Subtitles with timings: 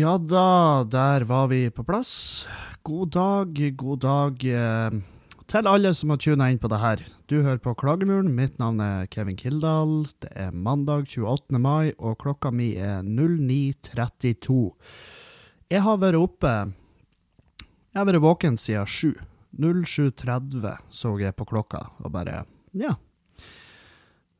[0.00, 2.46] Ja da, der var vi på plass.
[2.82, 4.94] God dag, god dag eh,
[5.50, 7.02] til alle som har tuna inn på det her.
[7.28, 8.30] Du hører på Klagemuren.
[8.32, 10.06] Mitt navn er Kevin Kildahl.
[10.22, 11.58] Det er mandag 28.
[11.60, 14.56] mai, og klokka mi er 09.32.
[15.74, 16.54] Jeg har vært oppe
[17.90, 19.12] Jeg har vært våken siden 7.
[19.60, 22.94] 07.30 så jeg på klokka, og bare Ja.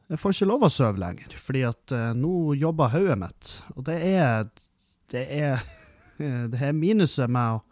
[0.08, 3.84] Jeg får ikke lov å sove lenger, fordi at eh, nå jobber hodet mitt, og
[3.90, 4.48] det er
[5.12, 5.62] det er,
[6.52, 7.62] det er minuset med å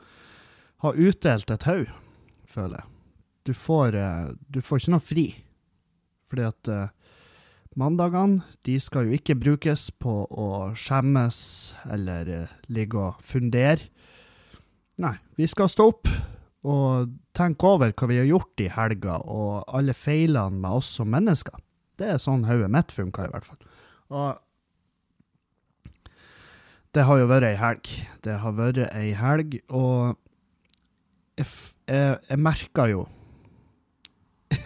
[0.84, 1.91] ha utdelt et haug,
[2.47, 2.95] føler jeg.
[3.48, 5.27] Du får, eh, du får ikke noe fri.
[6.28, 7.12] Fordi at uh,
[7.80, 11.38] mandagene, de skal jo ikke brukes på å skjemmes
[11.88, 13.89] eller uh, ligge og fundere.
[15.00, 16.11] Nei, vi skal stå opp
[16.69, 21.08] og tenke over hva vi har gjort i helga, og alle feilene med oss som
[21.14, 21.56] mennesker.
[21.98, 23.61] Det er sånn hodet mitt funker, i hvert fall.
[24.12, 24.28] Og
[26.98, 27.88] det har jo vært ei helg.
[28.27, 30.16] Det har vært ei helg, og
[31.38, 31.46] jeg,
[31.86, 33.05] jeg, jeg merka jo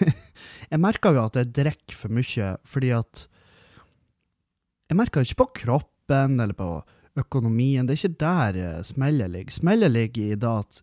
[0.72, 3.27] Jeg merka jo at jeg drikker for mye, fordi at
[4.89, 6.70] Jeg merka ikke på kroppen eller på
[7.20, 7.84] økonomien.
[7.84, 9.52] Det er ikke der eh, smellet ligger.
[9.52, 10.80] Smellet ligger i da at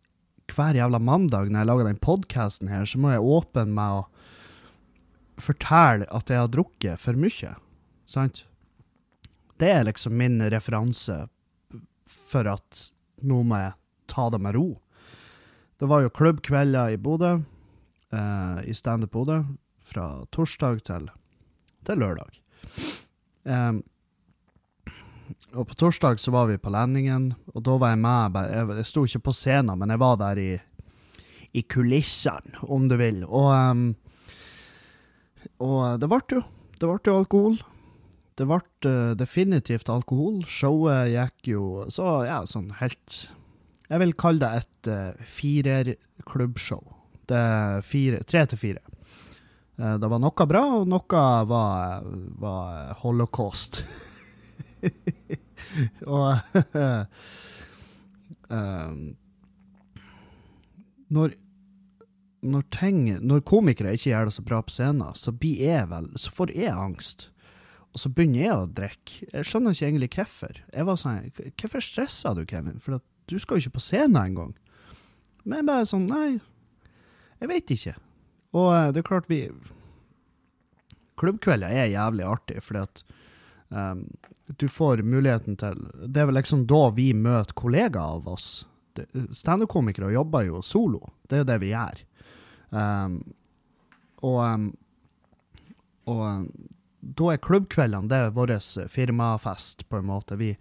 [0.53, 5.41] hver jævla mandag når jeg lager den podkasten her, så må jeg åpne meg og
[5.41, 7.55] fortelle at jeg har drukket for mye.
[8.09, 8.43] Sant?
[9.57, 11.23] Det er liksom min referanse
[12.09, 12.89] for at
[13.25, 13.75] nå må jeg
[14.09, 14.67] ta det med ro.
[15.79, 17.37] Det var jo klubbkvelder i Bodø,
[18.11, 19.43] eh, i Standup Bodø,
[19.79, 21.07] fra torsdag til,
[21.87, 22.41] til lørdag.
[23.45, 23.79] Eh,
[25.57, 28.67] og på torsdag så var vi på Lendingen, og da var jeg med bare, Jeg,
[28.81, 30.51] jeg sto ikke på scenen, men jeg var der i,
[31.53, 33.23] i kulissene, om du vil.
[33.25, 33.95] Og, um,
[35.63, 36.43] og det ble jo
[36.79, 37.57] Det ble jo alkohol.
[38.39, 40.39] Det ble uh, definitivt alkohol.
[40.47, 43.25] Showet gikk jo så, ja, sånn helt
[43.89, 46.85] Jeg vil kalle det et uh, firerklubbshow.
[47.29, 48.83] Er fire, tre til fire.
[49.75, 52.07] Uh, det var noe bra, og noe var,
[52.39, 53.81] var holocaust.
[56.07, 56.39] og
[58.47, 59.01] um,
[61.15, 61.35] når,
[62.41, 66.07] når, ting, når komikere ikke gjør det så bra på scenen, så, blir jeg vel,
[66.15, 67.27] så får jeg angst.
[67.89, 69.29] Og så begynner jeg å drikke.
[69.33, 70.59] Jeg skjønner ikke egentlig hvorfor.
[70.73, 72.81] Jeg var sånn, Hvorfor stressa du, Kevin?
[72.83, 74.53] For du skal jo ikke på scenen engang.
[75.43, 76.39] Men jeg bare sånn Nei,
[77.39, 77.95] jeg vet ikke.
[78.59, 79.45] Og det er klart, vi
[81.19, 83.01] Klubbkvelder er jævlig artig, fordi at
[83.75, 84.05] um,
[84.55, 88.47] du får muligheten til Det er vel liksom da vi møter kollegaer av oss.
[89.35, 91.01] Standup-komikere jobber jo solo.
[91.27, 92.01] Det er jo det vi gjør.
[92.71, 93.19] Um,
[94.23, 94.69] og, um,
[96.09, 96.23] og
[96.99, 98.55] da er klubbkveldene det er vår
[98.91, 100.37] firmafest, på en måte.
[100.39, 100.53] Vi,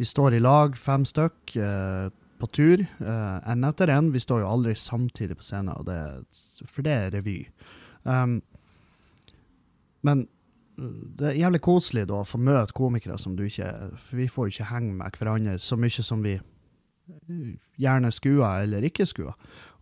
[0.00, 2.08] vi står i lag, fem stykk, eh,
[2.40, 4.06] på tur, uh, etter én.
[4.14, 5.98] Vi står jo aldri samtidig på scenen, det,
[6.64, 7.42] for det er revy.
[8.08, 8.38] Um,
[10.00, 10.24] men
[10.80, 13.68] det er jævlig koselig da å få møte komikere som du ikke
[14.00, 16.38] For vi får jo ikke henge med hverandre så mye som vi
[17.80, 19.34] gjerne skua eller ikke skua.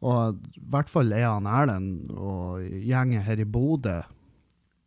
[0.02, 4.00] Og i hvert fall er han Erlend og gjengen her i Bodø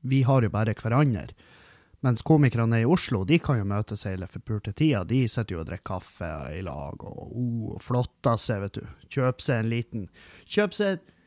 [0.02, 1.30] Vi har jo bare hverandre.
[2.02, 5.04] Mens komikerne i Oslo de kan jo møtes hele forpulte tida.
[5.06, 8.88] De sitter jo og drikker kaffe i lag og oh, flotter seg, vet du.
[9.14, 10.08] Kjøper seg en liten
[10.50, 11.18] Kjøper seg et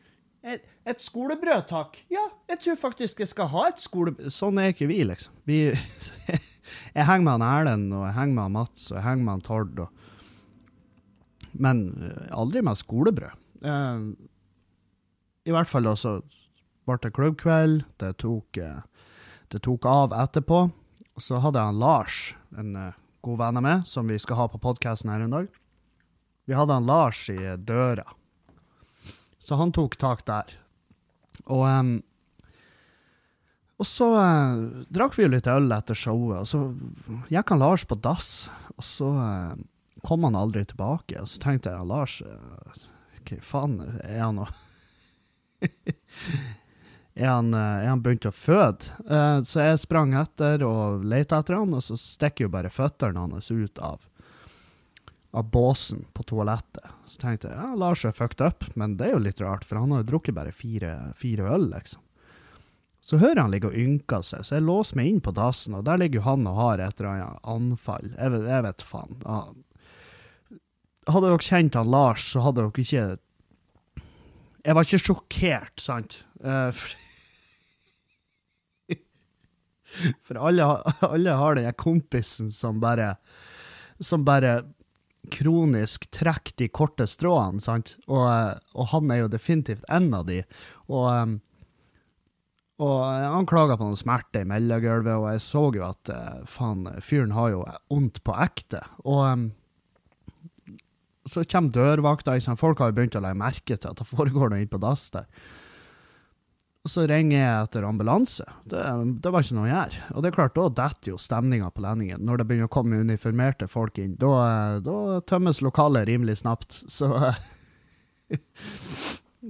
[0.45, 1.97] et, et, skolebrød, takk.
[2.13, 4.29] Ja, jeg tror faktisk jeg skal ha et skolebrød.
[4.35, 5.33] Sånn er ikke vi, liksom.
[5.49, 5.61] Vi,
[6.99, 9.33] jeg henger med han Erlend, og jeg henger med han Mats, og jeg henger med
[9.33, 9.81] han Tord.
[9.87, 11.81] Og, men
[12.29, 13.41] aldri med skolebrød.
[13.65, 14.05] Eh,
[15.49, 16.19] I hvert fall da så
[16.85, 17.85] ble det klubbkveld.
[18.03, 18.59] Det tok,
[19.53, 20.67] det tok av etterpå.
[21.21, 22.19] Så hadde jeg Lars,
[22.59, 22.75] en
[23.25, 25.49] god venn av meg, som vi skal ha på podkasten her en dag.
[26.45, 28.05] Vi hadde han Lars i døra.
[29.39, 30.57] Så han tok tak der.
[31.45, 31.95] Og, um,
[33.81, 37.85] og så uh, drakk vi jo litt øl etter showet, og så gikk han Lars
[37.89, 38.49] på dass.
[38.77, 39.55] Og så uh,
[40.05, 41.19] kom han aldri tilbake.
[41.21, 42.85] Og så tenkte jeg Lars uh,
[43.25, 44.49] Hva faen er han nå?
[47.15, 48.91] Er, han, er han begynt å føde?
[49.47, 53.53] så jeg sprang etter og lette etter han, og så stikker jo bare føttene hans
[53.55, 54.03] ut av
[55.35, 56.87] av båsen på toalettet.
[57.11, 59.81] Så tenkte jeg ja, Lars er fucked up, men det er jo litt rart, for
[59.83, 62.03] han har jo drukket bare fire, fire øl, liksom.
[63.05, 65.83] Så hører han ligge og ynker seg, så jeg låser meg inn på dassen, og
[65.89, 68.13] der ligger jo han og har et eller annet anfall.
[68.15, 69.19] Jeg vet, jeg vet faen.
[69.27, 69.41] Ja.
[71.11, 73.05] Hadde dere kjent han Lars, så hadde dere ikke
[74.65, 76.21] Jeg var ikke sjokkert, sant?
[76.45, 76.93] Uh, for,
[80.27, 80.69] for alle,
[81.07, 83.15] alle har den kompisen som bare
[84.03, 84.63] som bare
[85.33, 87.97] kronisk trekker de korte stråene, sant?
[88.09, 90.43] Og, eh, og han er jo definitivt en av de.
[90.93, 91.39] Og,
[92.85, 96.89] og han klaga på noe smerte i mellomgulvet, og jeg så jo at uh, faen,
[97.05, 97.63] fyren har jo
[97.93, 98.83] vondt på ekte.
[99.09, 99.51] Og
[101.31, 104.61] så kommer dørvakta, folk har jo begynt å legge merke til at det foregår noe
[104.61, 105.31] inne på dass der.
[106.85, 108.45] Og så ringer jeg etter ambulanse.
[108.69, 108.81] Det,
[109.25, 110.01] det, var ikke noe å gjøre.
[110.13, 112.21] Og det er klart, da detter jo stemninga på Lendingen.
[112.29, 114.35] Når det begynner å komme uniformerte folk inn, da,
[114.85, 116.83] da tømmes lokalet rimelig snapt.
[116.93, 117.09] Så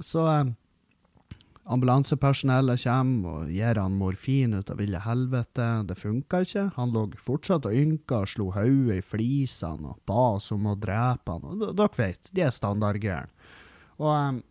[0.02, 0.26] Så
[1.64, 5.66] ambulansepersonellet kommer og gir han morfin ut av ville helvete.
[5.88, 6.66] Det funka ikke.
[6.78, 10.76] Han lå fortsatt og ynka og slo hodet i flisene og ba oss om å
[10.78, 11.62] drepe han.
[11.62, 13.32] D dere vet, de er standardgærne.
[14.02, 14.42] Og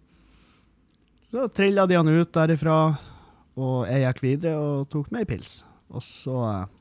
[1.33, 2.77] så trilla de han ut derifra,
[3.57, 5.63] og jeg gikk videre og tok meg ei pils.
[5.89, 6.79] Og så eh,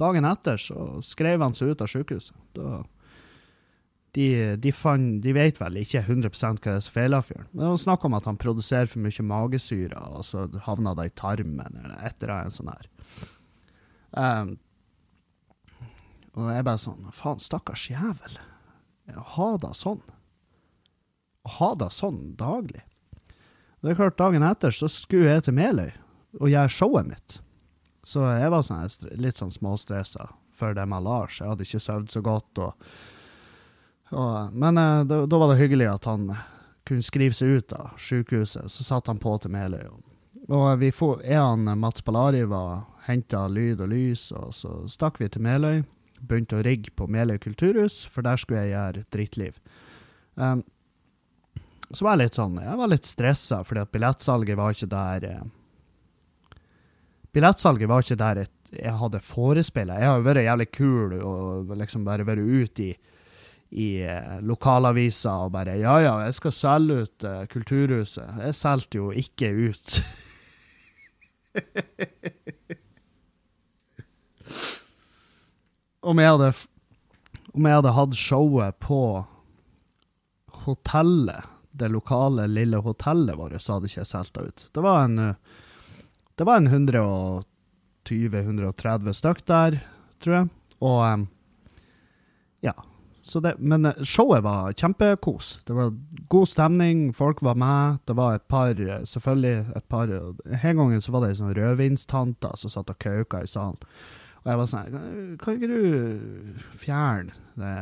[0.00, 2.34] Dagen etter så skrev han seg ut av sykehuset.
[2.56, 2.80] Da,
[4.16, 4.24] de,
[4.58, 7.46] de, fan, de, vet vel ikke 100 hva det er som feiler fyren.
[7.52, 11.08] Men det var snakk om at han produserer for mye magesyre, og så havna det
[11.10, 12.90] i tarmen eller et eller annet sånt her.
[14.14, 14.52] Um,
[16.34, 18.40] og jeg bare sånn Faen, stakkars jævel.
[19.14, 20.02] Å Ha det sånn.
[21.44, 22.82] Å Ha det sånn daglig.
[23.84, 25.90] Det er klart, Dagen etter så skulle jeg til Meløy
[26.40, 27.34] og gjøre showet mitt.
[28.04, 31.36] Så jeg var sånn, litt sånn småstressa for det med Lars.
[31.40, 32.62] Jeg hadde ikke sovet så godt.
[32.64, 32.88] Og,
[34.16, 36.30] og, men eh, da, var det hyggelig at han
[36.88, 38.72] kunne skrive seg ut av sykehuset.
[38.72, 39.84] Så satt han på til Meløy.
[40.48, 45.20] Og vi for, jeg og Mats Ballari var henta lyd og lys, og så stakk
[45.20, 45.82] vi til Meløy.
[46.24, 49.60] Begynte å rigge på Meløy kulturhus, for der skulle jeg gjøre Drittliv.
[50.40, 50.64] Um,
[51.90, 55.26] så var jeg litt sånn Jeg var litt stressa, fordi at billettsalget var ikke der
[55.28, 55.44] eh,
[57.34, 58.36] Billettsalget var ikke der
[58.74, 60.00] jeg, hadde forespeila.
[60.00, 62.92] Jeg har jo vært jævlig kul og liksom bare vært ute i,
[63.74, 68.28] i eh, lokalavisa og bare Ja, ja, jeg skal selge ut eh, Kulturhuset.
[68.46, 69.88] Jeg solgte jo ikke ut.
[76.10, 76.50] om jeg hadde
[77.54, 79.00] om jeg hadde hatt showet på
[80.64, 84.68] hotellet det lokale lille hotellet vårt, hadde ikke solgt ut.
[84.72, 85.34] Det var en, eh,
[86.38, 89.80] det var en 120-130 stykk der,
[90.22, 90.48] tror jeg.
[90.80, 91.16] Og eh,
[92.70, 92.74] ja.
[93.24, 95.58] Det, men eh, showet var kjempekos.
[95.66, 95.90] Det var
[96.28, 97.98] god stemning, folk var med.
[98.06, 102.50] Det var et par, selvfølgelig et par En gang så var det ei sånn rødvinstante
[102.60, 103.76] som satt og kauka i salen.
[104.44, 104.88] Og jeg var sånn
[105.40, 105.82] Kan ikke du
[106.78, 107.76] fjerne det,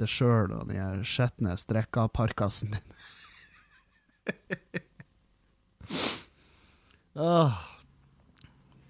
[0.00, 2.84] det sjøl og den skitne strikkaparkasen din?
[7.14, 7.52] Oh.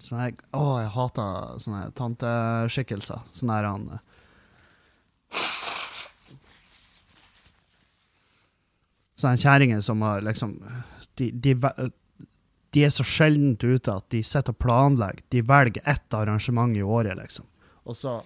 [0.01, 3.19] Sånn oh, jeg hater sånne tanteskikkelser.
[3.31, 3.87] Sånn her han
[9.21, 10.55] Sånne kjerringer som har liksom
[11.19, 15.21] de, de, de, er så sjeldent ute at de sitter og planlegger.
[15.29, 17.45] De velger ett arrangement i året, liksom.
[17.85, 18.17] Og så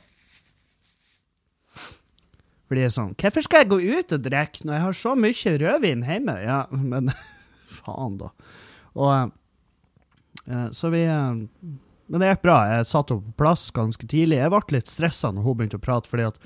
[2.66, 5.56] for de sånn Hvorfor skal jeg gå ut og drikke når jeg har så mye
[5.62, 6.36] rødvin hjemme?
[6.42, 7.12] Ja, men
[7.80, 8.32] faen, da.
[8.96, 9.12] Og
[10.50, 11.42] eh, Så vi eh,
[12.08, 12.60] Men det gikk bra.
[12.72, 14.42] Jeg satt henne på plass ganske tidlig.
[14.42, 16.42] Jeg ble litt stressa når hun begynte å prate, fordi at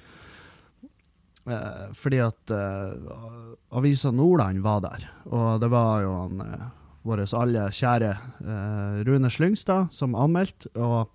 [1.50, 6.68] eh, fordi at uh, Avisa Nordland var der, og det var jo uh,
[7.08, 8.12] vår alle kjære
[8.46, 10.70] uh, Rune Slyngstad som anmeldte.
[10.76, 11.10] og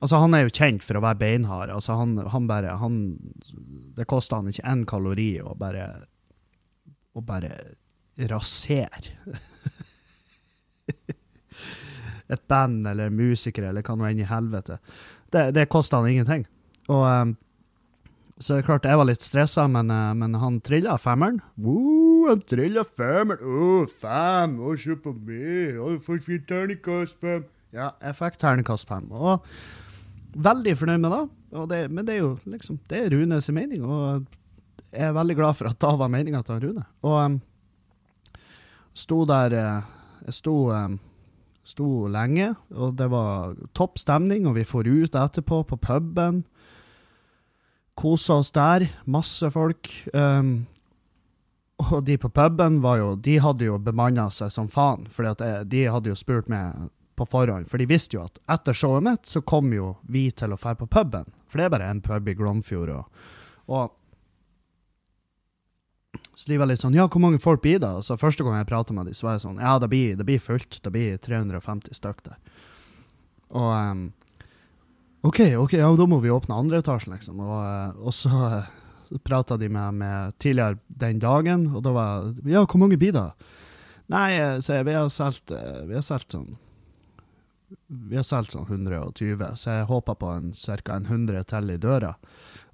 [0.00, 1.72] Altså, han er jo kjent for å være beinhard.
[1.74, 2.94] Altså, han, han bare han,
[3.96, 5.90] Det koster han ikke én kalori å bare
[7.16, 7.50] å bare
[8.30, 9.16] rasere
[12.30, 14.78] et band eller musikere eller hva nå enn i helvete.
[15.34, 16.44] Det, det koster han ingenting.
[16.90, 17.36] Og um,
[18.38, 21.40] Så det er klart, jeg var litt stressa, men, uh, men han trilla femmeren.
[21.60, 23.42] Woo, han trilla femmeren!
[23.42, 24.56] Å, oh, fem!
[24.62, 25.76] Å, se på meg!
[25.76, 27.44] Å, får ikke terningkast fem!
[27.74, 29.10] Ja, jeg fikk terningkast fem.
[29.12, 29.44] Og
[30.34, 31.22] veldig fornøyd med det.
[31.70, 31.80] det.
[31.90, 34.26] Men det er jo liksom Det er Runes mening, og
[34.90, 36.84] jeg er veldig glad for at det var meninga til Rune.
[37.06, 37.38] Og um,
[38.94, 39.82] sto der eh,
[40.26, 40.98] Jeg sto, um,
[41.64, 46.44] sto lenge, og det var topp stemning, og vi for ut etterpå på puben.
[47.94, 48.88] Kosa oss der.
[49.06, 49.88] Masse folk.
[50.12, 50.66] Um,
[51.80, 55.24] og de på puben var jo, de hadde jo bemanna seg som faen, for
[55.64, 57.68] de hadde jo spurt meg på forhånd.
[57.68, 60.74] For de visste jo at etter showet mitt så kom jo vi til å dra
[60.78, 61.28] på puben.
[61.50, 62.94] For det er bare én pub i Glomfjord.
[62.96, 63.26] Og,
[63.68, 63.96] og,
[66.34, 67.92] så de var litt sånn Ja, hvor mange folk blir det?
[68.06, 70.26] Så første gang jeg prata med dem, så var jeg sånn Ja, det blir, det
[70.28, 70.80] blir fullt.
[70.80, 72.40] Det blir 350 stykk der.
[73.50, 74.04] Og, um,
[75.26, 77.42] OK, ok, ja, da må vi åpne andre etasjen, liksom.
[77.44, 82.30] Og, eh, og så uh, prata de med meg tidligere den dagen, og da var
[82.48, 83.28] Ja, hvor mange blir det?
[84.10, 84.30] Nei,
[84.64, 85.52] så jeg, vi har solgt
[86.06, 86.54] solgt sånn
[87.86, 90.94] vi har solgt sånn 120, så jeg håper på ca.
[90.96, 92.14] en 100 til i døra.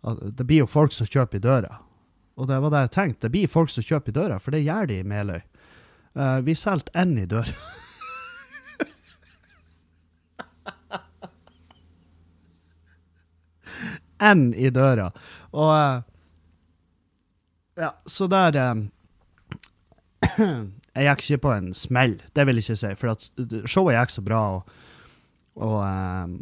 [0.03, 1.73] Det blir jo folk som kjøper i døra.
[2.37, 3.23] Og det var det jeg tenkte.
[3.27, 5.41] Det blir folk som kjøper i døra, for det gjør de i Meløy.
[6.17, 7.53] Uh, vi solgte én i døra.
[14.17, 15.11] Én i døra.
[15.53, 16.01] Og uh,
[17.77, 18.91] Ja, så der um,
[20.97, 23.31] Jeg gikk ikke på en smell, det vil jeg ikke si, for at
[23.69, 24.43] showet gikk så bra.
[24.57, 24.85] og
[25.57, 26.35] og, um,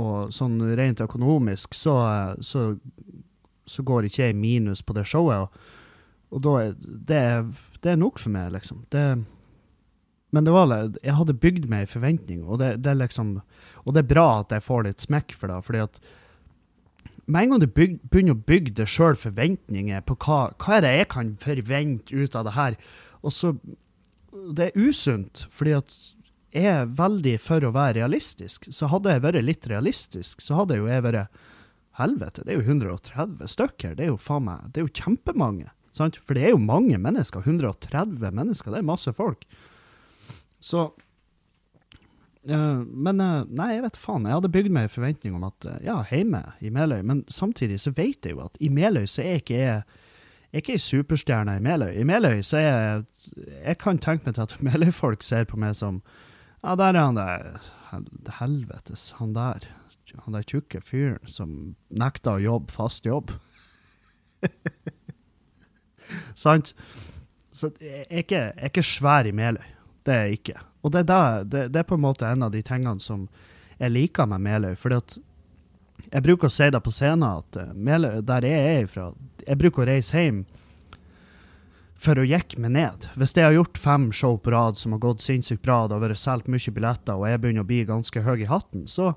[0.00, 1.96] og sånn rent økonomisk så,
[2.44, 2.70] så,
[3.68, 5.44] så går ikke jeg i minus på det showet.
[5.44, 5.74] Og,
[6.30, 7.20] og da det,
[7.82, 8.84] det, er nok for meg, liksom.
[8.92, 9.04] Det,
[10.30, 10.72] men det var,
[11.02, 13.36] jeg hadde bygd meg en forventning, og det, det, liksom,
[13.84, 15.60] og det er bra at jeg får litt smekk for det.
[15.66, 16.02] fordi at
[17.30, 20.94] med en gang du begynner å bygge deg sjøl forventninger på hva, hva er det
[20.96, 22.78] jeg kan forvente ut av det her,
[23.22, 23.54] og så
[24.30, 25.94] Det er usunt, fordi at
[26.54, 28.68] er veldig for å være realistisk.
[28.70, 31.40] Så hadde jeg vært litt realistisk, så hadde jo jeg vært
[31.98, 33.96] Helvete, det er jo 130 stykker.
[33.98, 35.68] Det er jo faen meg, det er jo kjempemange.
[35.92, 36.16] Sant?
[36.22, 37.42] For det er jo mange mennesker.
[37.42, 39.42] 130 mennesker, det er masse folk.
[40.62, 40.86] Så
[42.46, 44.28] uh, Men uh, nei, jeg vet faen.
[44.30, 47.82] Jeg hadde bygd meg en forventning om at uh, ja, hjemme i Meløy, men samtidig
[47.82, 50.06] så vet jeg jo at i Meløy så er ikke jeg jeg er
[50.56, 51.92] ikke ei superstjerne i Meløy.
[52.00, 53.04] I Meløy så er jeg
[53.64, 56.02] Jeg kan tenke meg til at Meløy-folk ser på meg som
[56.64, 59.64] ja, der er han der Helvetes, han der.
[60.24, 63.30] Han der tjukke fyren som nekta å jobbe fast jobb.
[66.34, 66.74] Sant?
[67.52, 69.64] Så jeg er, ikke, jeg er ikke svær i Meløy.
[70.06, 70.58] Det er jeg ikke.
[70.82, 73.26] Og det er, da, det, det er, på en måte en av de tingene som
[73.78, 74.74] jeg liker med Meløy.
[74.76, 75.18] fordi at
[76.10, 79.10] jeg bruker å si det på scenen at eh, der jeg er fra
[79.46, 80.44] Jeg bruker å reise hjem
[82.00, 83.04] for å jekke meg ned.
[83.20, 86.06] Hvis jeg har gjort fem show på rad som har gått sinnssykt bra, det har
[86.06, 89.10] vært solgt mye billetter, og jeg begynner å bli ganske høy i hatten, så,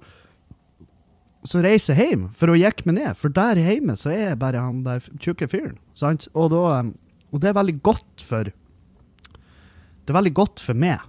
[1.48, 3.16] så reiser jeg hjem for å jekke meg ned.
[3.20, 5.80] For der hjemme så er jeg bare han der tjukke fyren.
[5.96, 6.28] sant?
[6.34, 6.84] Og, da,
[7.32, 11.00] og, det er veldig godt for Det er veldig godt for meg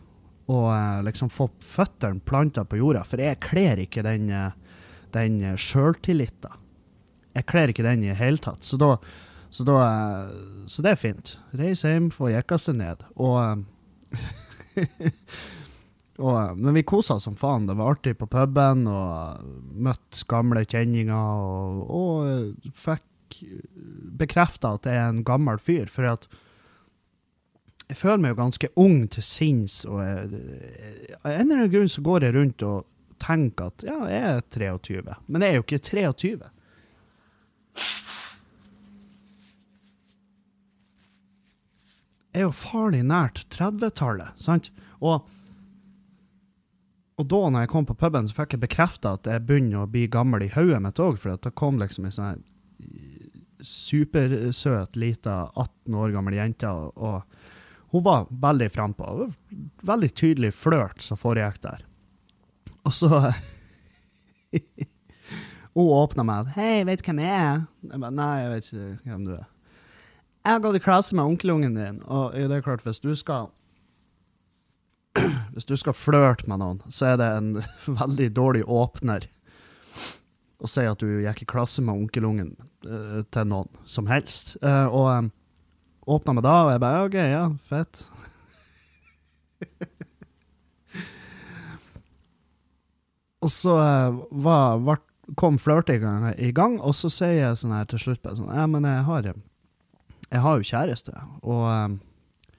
[0.46, 4.52] å eh, liksom få føttene planta på jorda, for jeg kler ikke den, eh,
[5.14, 6.60] den sjøltilliten.
[7.34, 8.62] Jeg kler ikke den i det hele tatt.
[8.66, 8.96] Så da
[9.54, 9.78] så, da,
[10.66, 11.36] så det er fint.
[11.54, 13.04] Reise hjem, få jekka seg ned.
[13.22, 13.60] Og,
[16.26, 17.68] og Men vi kosa som faen.
[17.68, 19.44] Det var artig på puben, og
[19.78, 23.38] møtte gamle kjenninger, og, og fikk
[24.18, 25.86] bekrefta at jeg er en gammel fyr.
[25.86, 26.26] For at
[27.86, 32.02] jeg føler meg jo ganske ung til sinns, og av en eller annen grunn så
[32.02, 32.90] går jeg rundt og
[33.24, 35.16] tenker at ja, jeg er 23.
[35.26, 36.34] Men jeg er jo ikke 23.
[42.34, 44.70] er jo farlig nært 30-tallet, sant?
[44.98, 45.22] Og,
[47.14, 49.90] og da når jeg kom på puben, så fikk jeg bekrefta at jeg begynner å
[49.90, 52.42] bli gammel i hodet mitt òg, for det kom liksom ei sånn
[53.64, 59.28] supersøt lita 18 år gammel jente, og, og hun var veldig frampå.
[59.86, 61.86] Veldig tydelig flørt som foregikk der.
[62.84, 63.08] Og så
[65.74, 69.10] Hun åpna meg 'Hei, vet du hvem jeg er?' Jeg bare 'Nei, jeg vet ikke
[69.10, 69.50] hvem du er'.
[70.44, 73.48] Jeg har gått i klasse med onkelungen din, og det er klart, hvis du skal
[75.54, 77.62] Hvis du skal flørte med noen, så er det en
[78.02, 79.26] veldig dårlig åpner
[80.58, 82.54] å si at du gikk i klasse med onkelungen
[82.86, 84.56] uh, til noen som helst.
[84.62, 85.32] Uh, og um,
[86.06, 88.04] åpna meg da, og jeg bare OK, ja, fett.
[93.44, 95.02] og så uh, var, var,
[95.40, 98.64] kom flørtinga i gang, og så sier jeg sånn her til slutt bare sånn Ja,
[98.70, 99.34] men jeg har
[100.34, 101.12] jeg har jo kjæreste,
[101.46, 102.54] og, eh,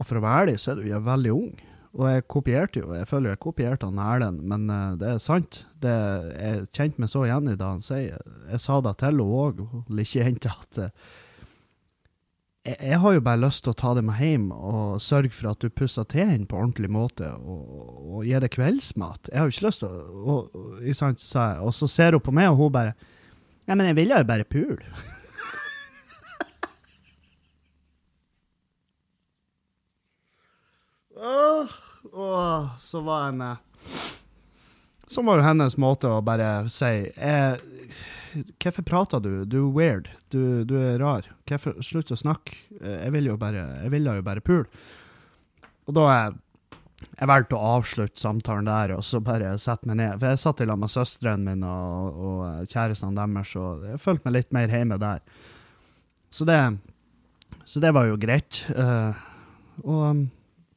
[0.00, 1.50] og for å være ærlig, så er du jo veldig ung.
[1.90, 5.64] Og jeg kopierte jo, jeg føler jeg kopierte han Erlend, men uh, det er sant.
[5.82, 5.90] Det,
[6.38, 8.22] jeg kjente meg så igjen i det han sier.
[8.46, 10.78] Jeg sa det til henne òg, lille jenta, at
[12.66, 15.50] jeg, jeg, har jo bare lyst til å ta det med hjem og sørge for
[15.52, 17.62] at du pusser tennene på ordentlig måte, og,
[18.18, 19.30] og gi deg kveldsmat.
[19.32, 22.52] Jeg har jo ikke lyst til å og, og, og, så ser hun på meg,
[22.52, 22.94] og hun bare
[23.68, 24.82] Nei, men jeg ville jo bare pule.
[31.20, 31.68] Åh,
[32.16, 33.56] åh, så var en eh,
[35.06, 37.60] Så var jo hennes måte å bare si eh,
[38.32, 39.32] Hvorfor prater du?
[39.44, 40.10] Du er weird.
[40.30, 41.26] Du, du er rar.
[41.48, 42.58] Hvorfor Slutt å snakke.
[42.80, 44.68] Eh, jeg ville jo bare Jeg ville jo bare pule.
[45.88, 46.06] Og da
[47.00, 50.18] jeg valgte å avslutte samtalen der og så bare sette meg ned.
[50.20, 54.28] For jeg satt i lag med søstrene mine og, og kjærestene deres, og jeg følte
[54.28, 55.22] meg litt mer hjemme der.
[56.30, 56.58] Så det,
[57.64, 58.62] så det var jo greit.
[58.76, 59.16] Uh,
[59.82, 60.22] og um,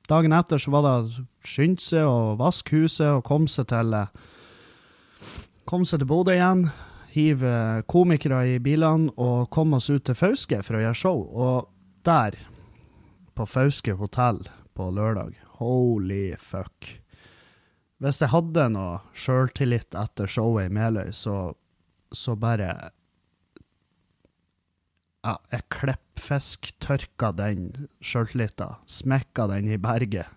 [0.09, 3.99] dagen etter så var det å skynde seg og vaske huset og komme seg til
[5.69, 6.65] Kom seg til Bodø igjen.
[7.13, 11.21] Hive komikere i bilene og komme oss ut til Fauske for å gjøre show.
[11.29, 11.69] Og
[12.07, 12.37] der,
[13.37, 14.41] på Fauske hotell
[14.73, 16.89] på lørdag, holy fuck.
[18.03, 21.53] Hvis jeg hadde noe sjøltillit etter showet i Meløy, så,
[22.11, 22.73] så bare
[25.23, 30.27] ja, jeg klippfisktørka den sjøltilliten, smekka den i berget,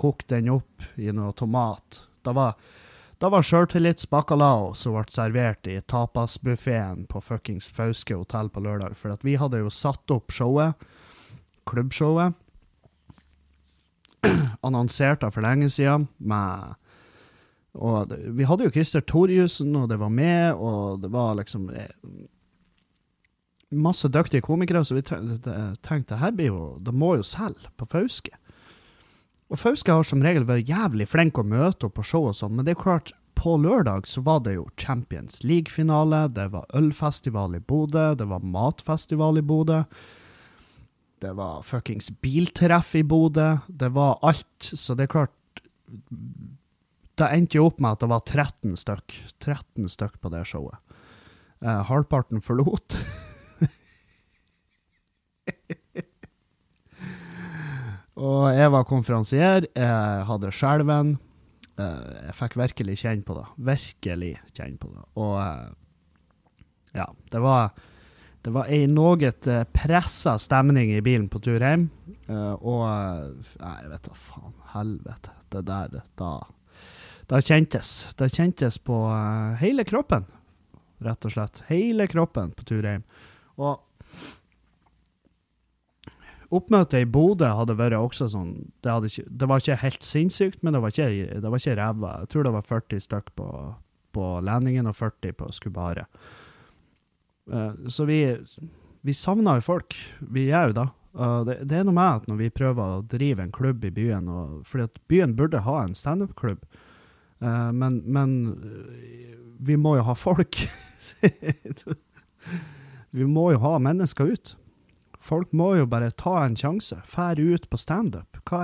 [0.00, 2.00] kokte den opp i noe tomat.
[2.26, 2.56] Da var,
[3.18, 8.94] da var sjøltillitsbacalao som ble servert i tapasbuffeen på fuckings Fauske hotell på lørdag.
[8.98, 10.78] For vi hadde jo satt opp showet,
[11.66, 12.36] klubbshowet,
[14.66, 16.06] annonsert det for lenge siden
[17.78, 21.68] og det, vi hadde jo Christer Torjussen, og det var med, og det var liksom
[21.70, 21.92] eh,
[23.70, 28.34] masse dyktige komikere, så vi tenkte her blir jo, det må jo selge på Fauske.
[29.48, 32.56] Og Fauske har som regel vært jævlig flink å møte opp på show og sånn,
[32.58, 37.54] men det er klart, på lørdag så var det jo Champions League-finale, det var ølfestival
[37.54, 39.84] i Bodø, det var matfestival i Bodø.
[41.22, 43.56] Det var fuckings biltreff i Bodø.
[43.66, 44.70] Det var alt.
[44.72, 45.62] Så det er klart
[47.18, 50.78] Det endte jo opp med at det var 13 stykk 13 stykk på det showet.
[51.58, 52.94] Eh, halvparten forlot.
[58.18, 61.14] Og jeg var konferansier, jeg hadde skjelven.
[61.78, 63.44] Eh, jeg fikk virkelig kjenne på det.
[63.68, 65.04] Virkelig kjenne på det.
[65.22, 65.68] Og eh,
[66.98, 67.70] ja, det var
[68.46, 71.88] det var ei noe eh, pressa stemning i bilen på tur hjem.
[72.28, 74.54] Og Nei, jeg vet da faen.
[74.74, 75.34] Helvete.
[75.48, 76.32] Det der Da,
[77.30, 77.92] da kjentes.
[78.18, 78.98] Det kjentes på
[79.62, 80.26] hele kroppen,
[81.04, 81.62] rett og slett.
[81.70, 83.06] Hele kroppen på tur hjem.
[83.56, 83.78] Og
[86.48, 90.72] Oppmøtet i Bodø hadde vært også sånn det, ikke, det, var ikke helt sinnssykt, men
[90.72, 92.12] det var ikke, det var ikke ræva.
[92.22, 93.48] Jeg tror det var 40 stykk på,
[94.16, 96.22] på Lendingen og 40 på Skubaret.
[97.52, 98.22] Uh, så vi,
[99.04, 99.96] vi savna jo folk.
[100.32, 100.86] Vi gjør jo da.
[101.18, 103.92] Uh, det, det, er noe med at når vi prøver å drive en klubb i
[103.92, 106.64] byen, og, fordi at byen burde ha en standup-klubb,
[107.44, 108.32] uh, men, men
[109.68, 110.62] vi må jo ha folk.
[113.20, 114.54] vi må jo ha mennesker ut.
[115.28, 116.96] Folk må jo bare ta en sjanse.
[117.04, 118.40] Fære ut på standup.
[118.48, 118.62] Hva,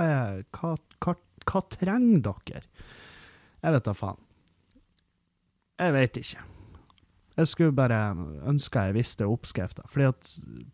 [0.57, 0.73] hva,
[1.03, 1.13] hva,
[1.45, 2.63] hva trenger dere?
[3.61, 4.21] Jeg vet da faen.
[5.81, 6.43] Jeg vet ikke.
[7.35, 7.99] Jeg skulle bare
[8.47, 9.83] ønske jeg visste oppskrifta.
[9.91, 10.29] Fordi at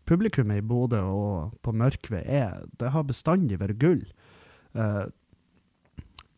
[0.08, 4.04] publikummet i Bodø og på Mørkved er Det har bestandig vært gull.
[4.72, 5.10] Uh,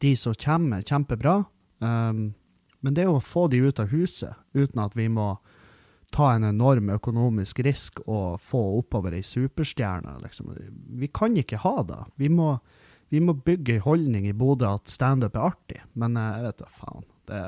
[0.00, 1.42] de som kommer, er kjempebra.
[1.84, 2.32] Um,
[2.80, 5.34] men det å få de ut av huset uten at vi må
[6.14, 10.16] ta en enorm økonomisk risk og få oppover ei superstjerne.
[10.22, 10.52] Liksom.
[11.00, 12.00] Vi kan ikke ha det.
[12.22, 12.52] Vi må,
[13.10, 16.62] vi må bygge ei holdning i Bodø at standup er artig, men eh, jeg vet
[16.62, 17.06] da faen.
[17.24, 17.42] Det,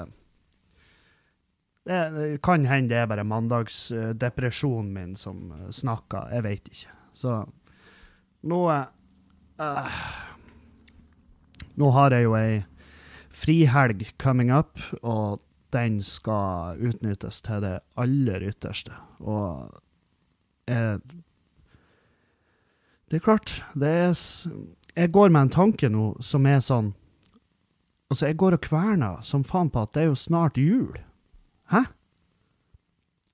[1.86, 6.96] det, det, kan hende det er bare mandagsdepresjonen min som eh, snakker, jeg vet ikke.
[7.16, 7.40] Så
[8.46, 10.00] nå øh,
[11.76, 12.64] Nå har jeg jo ei
[13.36, 15.42] frihelg coming up, og
[15.74, 18.94] den skal utnyttes til det aller ytterste.
[19.18, 19.80] Og
[20.66, 21.00] jeg,
[23.10, 24.14] Det er klart, det er
[24.96, 26.94] Jeg går med en tanke nå som er sånn
[28.10, 30.94] Altså, jeg går og kverner som faen på at det er jo snart jul.
[31.70, 31.80] Hæ?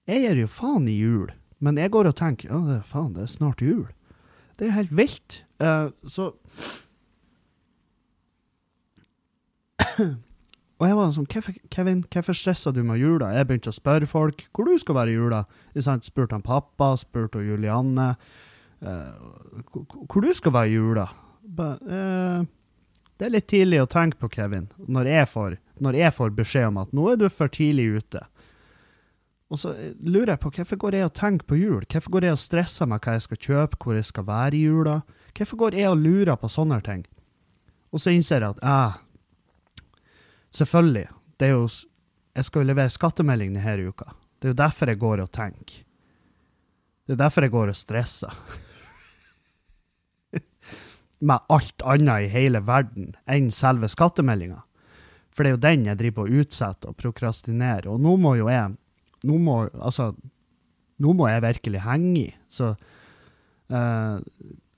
[0.08, 1.28] Jeg gir jo faen i jul,
[1.60, 3.84] men jeg går og tenker ja, det faen, det er snart jul.
[4.56, 5.44] Det er helt vilt.
[5.60, 6.32] Uh, så
[10.82, 11.28] Og jeg var sånn
[11.70, 13.28] Kevin, hvorfor stressa du med jula?
[13.36, 15.44] Jeg begynte å spørre folk hvor du skal være i jula.
[15.78, 18.08] Spurte han pappa, spurte Julianne
[18.82, 19.12] uh,
[20.10, 21.04] hvor du skal være i jula.
[21.54, 22.42] Uh,
[23.14, 25.54] det er litt tidlig å tenke på, Kevin, når jeg, får,
[25.86, 28.24] når jeg får beskjed om at nå er du for tidlig ute.
[29.52, 31.86] Og så eh, lurer jeg på hvorfor går jeg og tenker på jul?
[31.86, 34.64] Hvorfor går jeg og stresser meg hva jeg skal kjøpe, hvor jeg skal være i
[34.64, 34.98] jula?
[35.38, 37.06] Hvorfor går jeg og lurer på sånne ting?
[37.94, 38.98] Og så innser jeg at eh,
[40.52, 41.08] Selvfølgelig.
[41.38, 41.68] Det er jo
[42.32, 44.06] Jeg skal jo levere skattemelding denne uka.
[44.40, 45.82] Det er jo derfor jeg går og tenker.
[47.04, 48.32] Det er derfor jeg går og stresser.
[51.28, 54.62] Med alt annet i hele verden enn selve skattemeldinga.
[55.28, 57.90] For det er jo den jeg driver på å utsette og prokrastinerer.
[57.92, 58.78] Og nå må jo jeg
[59.22, 60.08] Nå må, altså,
[60.98, 62.30] nå må jeg virkelig henge i.
[62.50, 64.16] Så uh,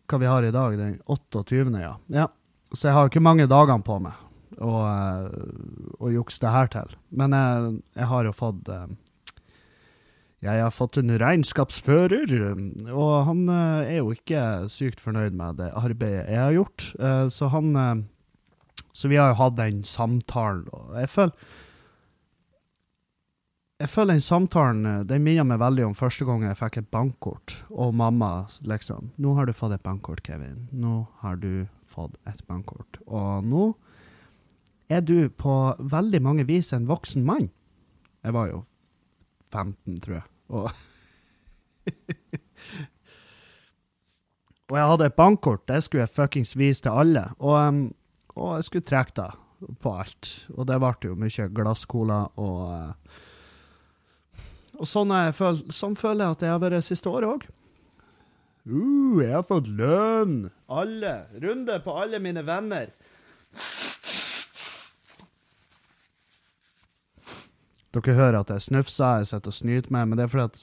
[0.04, 1.94] hva vi har i dag, den 28., ja.
[2.12, 2.26] ja.
[2.74, 4.18] så jeg har ikke mange dagene på meg
[4.62, 6.94] å, eh, å jukse det her til.
[7.10, 8.86] Men jeg, jeg har jo fått eh,
[10.44, 15.56] Jeg har fått en regnskapsfører, eh, og han eh, er jo ikke sykt fornøyd med
[15.62, 16.88] det arbeidet jeg har gjort.
[17.00, 17.94] Eh, så han eh,
[18.92, 21.62] Så vi har jo hatt den samtalen, og jeg føler
[23.82, 26.90] jeg føler den samtalen eh, den minner meg veldig om første gang jeg fikk et
[26.94, 30.68] bankkort, og mamma liksom 'Nå har du fått et bankkort, Kevin.
[30.72, 33.74] Nå har du fått et bankkort.' Og nå
[34.94, 37.50] er du på veldig mange vis en voksen mann.
[38.24, 38.64] Jeg var jo
[39.52, 40.26] 15, tror jeg.
[40.48, 40.70] Og,
[44.70, 45.68] og jeg hadde et bankkort.
[45.68, 47.28] Det skulle jeg fuckings vise til alle.
[47.38, 47.94] Og, um,
[48.35, 49.30] og jeg skulle trekke det
[49.80, 50.33] på alt.
[50.57, 53.20] Og det ble jo mye glasscola og uh,
[54.74, 57.44] og sånn, føl, sånn føler jeg at jeg har vært siste året òg.
[58.66, 60.48] Uh, jeg har fått lønn!
[60.72, 61.14] Alle.
[61.42, 62.90] Runde på alle mine venner.
[67.94, 70.62] Dere hører at jeg snufser, jeg sitter og snyter meg, men det er fordi at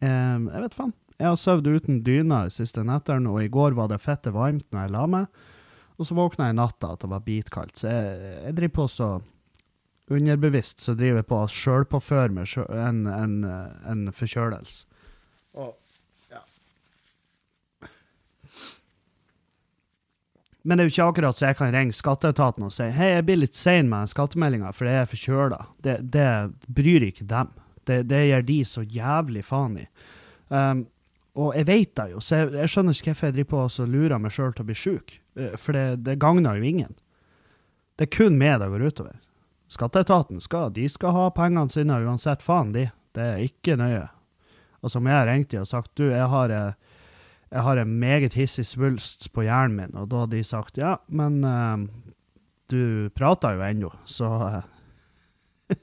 [0.00, 0.94] eh, Jeg vet faen.
[1.20, 4.66] Jeg har sovet uten dyna de siste nettene, og i går var det fette varmt
[4.74, 5.44] når jeg la meg.
[5.94, 8.88] Og så våkna jeg i natta at det var bitkaldt, så jeg, jeg driver på
[8.90, 9.10] så
[10.10, 13.36] underbevisst så driver jeg på å sjølpåføre meg en, en,
[13.88, 14.84] en forkjølelse.
[15.62, 15.70] Og,
[16.32, 16.42] ja.
[20.64, 23.26] Men det er jo ikke akkurat så jeg kan ringe skatteetaten og si hei, jeg
[23.28, 25.60] blir litt sein med skattemeldinga for jeg er forkjøla.
[25.84, 26.28] Det, det
[26.72, 27.50] bryr ikke dem.
[27.84, 29.84] Det, det gjør de så jævlig faen i.
[30.48, 30.86] Um,
[31.36, 33.92] og jeg vet det jo, så jeg, jeg skjønner ikke hvorfor jeg driver på og
[33.92, 35.18] lurer meg sjøl til å bli sjuk.
[35.36, 36.96] Uh, for det, det gagner jo ingen.
[37.98, 39.20] Det er kun meg det går utover.
[39.74, 42.88] Skatteetaten skal, de skal ha pengene sine uansett faen, de.
[43.14, 44.06] Det er ikke nøye.
[44.84, 46.93] Og som jeg har ringt de og sagt, du, jeg har, eh,
[47.54, 50.96] jeg har en meget hissig svulst på hjernen min, og da hadde de sagt, ja,
[51.06, 51.86] men uh,
[52.70, 54.62] du prater jo ennå, så uh,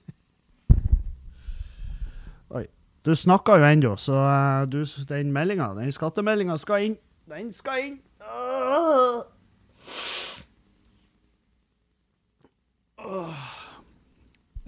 [2.60, 2.66] Oi.
[3.06, 7.00] Du snakker jo ennå, så uh, du, den meldinga, den skattemeldinga skal inn.
[7.32, 7.98] Den skal inn.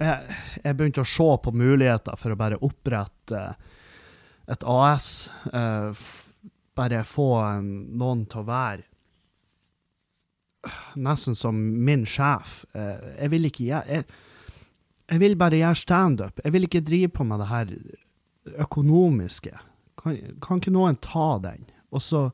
[0.00, 3.46] Jeg, jeg begynte å se på muligheter for å bare opprette
[4.48, 5.28] et AS.
[5.52, 5.92] Uh,
[6.74, 7.30] bare få
[7.62, 8.84] noen til å være
[10.96, 12.62] nesten som min sjef.
[12.74, 14.04] Uh, jeg vil ikke jeg,
[15.10, 16.42] jeg, vil bare gjøre standup.
[16.44, 17.74] Jeg vil ikke drive på med det her
[18.64, 19.54] økonomiske.
[20.00, 21.68] Kan, kan ikke noen ta den?
[21.94, 22.28] Og så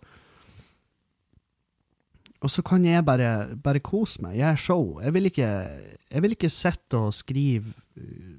[2.41, 4.85] og så kan jeg bare, bare kose meg, gjøre show.
[5.05, 5.49] Jeg vil ikke,
[6.09, 8.39] jeg ikke sitte og skrive uh,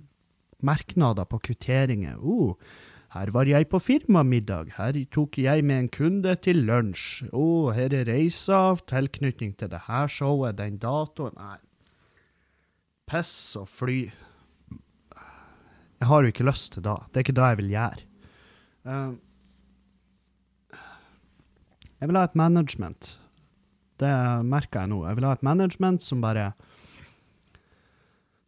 [0.66, 2.18] merknader på kvitteringer.
[2.18, 2.58] Oh,
[3.12, 7.28] her var jeg på firmamiddag, her tok jeg med en kunde til lunsj.
[7.32, 11.36] Å, oh, her er reisa, tilknytning til det her showet, den datoen.
[11.36, 11.60] Nei.
[13.12, 14.00] Piss og fly.
[16.02, 16.96] Jeg har jo ikke lyst til det.
[17.12, 18.08] Det er ikke det jeg vil gjøre.
[18.88, 19.12] Uh,
[22.00, 23.18] jeg vil ha et management
[24.02, 24.12] det
[24.48, 25.04] merker jeg nå.
[25.08, 26.52] Jeg vil ha et management som bare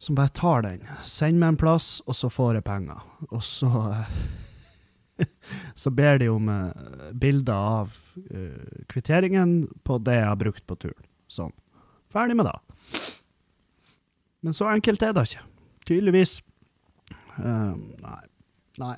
[0.02, 0.82] som bare tar den.
[1.06, 3.04] Send meg en plass, og så får jeg penger.
[3.30, 3.70] Og så
[5.74, 7.94] Så ber de om uh, bilder av
[8.30, 11.06] uh, kvitteringen på det jeg har brukt på turen.
[11.30, 11.54] Sånn.
[12.12, 12.56] Ferdig med det.
[14.44, 15.46] Men så enkelt er det ikke.
[15.88, 16.38] Tydeligvis.
[17.38, 18.20] Uh, nei.
[18.82, 18.96] Nei.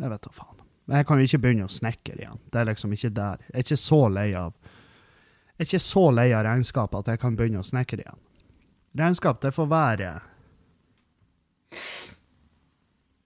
[0.00, 0.56] Jeg vet da faen.
[0.90, 2.40] Men jeg kan jo ikke begynne å snekre igjen.
[2.50, 3.42] Det er liksom ikke der.
[3.50, 7.20] Jeg er ikke så lei av Jeg er ikke så lei av regnskap at jeg
[7.20, 8.22] kan begynne å snekre igjen.
[8.98, 10.08] Regnskap, det får være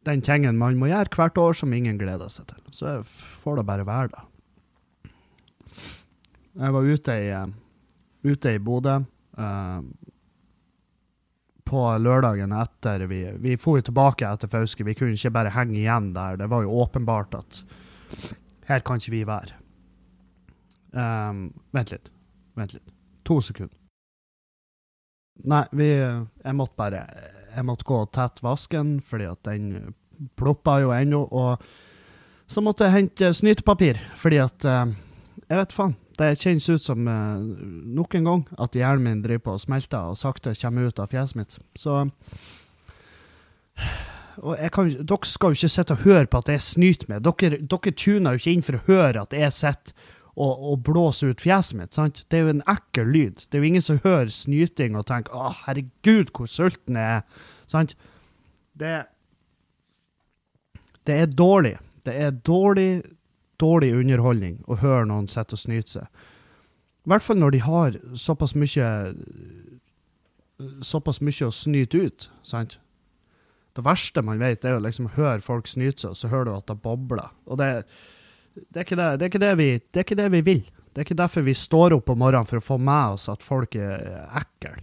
[0.06, 2.62] den tingen man må gjøre hvert år som ingen gleder seg til.
[2.74, 2.98] Så
[3.42, 4.24] får det bare være da.
[6.54, 7.30] Jeg var ute i,
[8.30, 9.00] ute i Bodø.
[9.34, 9.82] Uh,
[11.64, 14.84] på lørdagen etter vi Vi for jo tilbake etter Fauske.
[14.86, 16.36] Vi kunne ikke bare henge igjen der.
[16.38, 17.62] Det var jo åpenbart at
[18.68, 19.56] her kan ikke vi være.
[20.94, 22.10] Um, vent litt.
[22.54, 22.92] Vent litt.
[23.26, 23.74] To sekunder.
[25.50, 27.00] Nei, vi Jeg måtte bare
[27.54, 29.94] Jeg måtte gå og tette vasken, fordi at den
[30.38, 31.24] ploppa jo ennå.
[31.30, 31.62] Og
[32.50, 34.86] så måtte jeg hente snytepapir, fordi at uh,
[35.48, 35.96] Jeg vet faen.
[36.14, 37.42] Det kjennes ut som uh,
[37.98, 41.10] nok en gang at hjernen min driver på og smelter og sakte kommer ut av
[41.10, 41.56] fjeset mitt.
[41.76, 42.04] Så
[44.42, 47.26] og kan, Dere skal jo ikke sitte og høre på at jeg snyter med.
[47.26, 49.94] Dere, dere tuner jo ikke inn for å høre at jeg sitter
[50.36, 51.94] og, og blåser ut fjeset mitt.
[51.94, 52.24] sant?
[52.30, 53.44] Det er jo en ekkel lyd.
[53.46, 57.42] Det er jo ingen som hører snyting og tenker 'Å, herregud, hvor sulten jeg er'.
[57.66, 57.94] sant?
[58.74, 59.06] Det,
[61.06, 61.78] det er dårlig.
[62.04, 63.02] Det er dårlig
[63.60, 66.22] dårlig underholdning å høre noen sitte og snyte seg.
[67.04, 68.88] I hvert fall når de har såpass mye
[70.86, 72.76] Såpass mye å snyte ut, sant?
[73.74, 76.52] Det verste man vet, er å liksom høre folk snyte seg, og så hører du
[76.54, 77.32] at det bobler.
[77.50, 77.82] Og det,
[78.54, 80.64] det, er det, det, er det, vi, det er ikke det vi vil.
[80.94, 83.42] Det er ikke derfor vi står opp om morgenen for å få med oss at
[83.42, 84.76] folk er ekle.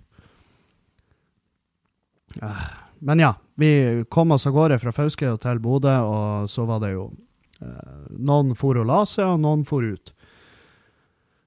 [2.41, 2.65] Eh,
[2.99, 6.93] men ja, vi kom oss av gårde fra Fauske til Bodø, og så var det
[6.93, 7.07] jo
[7.63, 10.13] eh, Noen for og la seg, og noen for ut.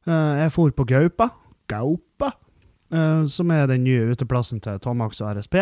[0.09, 1.31] Eh, jeg for på Gaupa,
[1.71, 2.33] Gaupa,
[3.27, 5.57] som er den nye uteplassen til Tomax og RSP.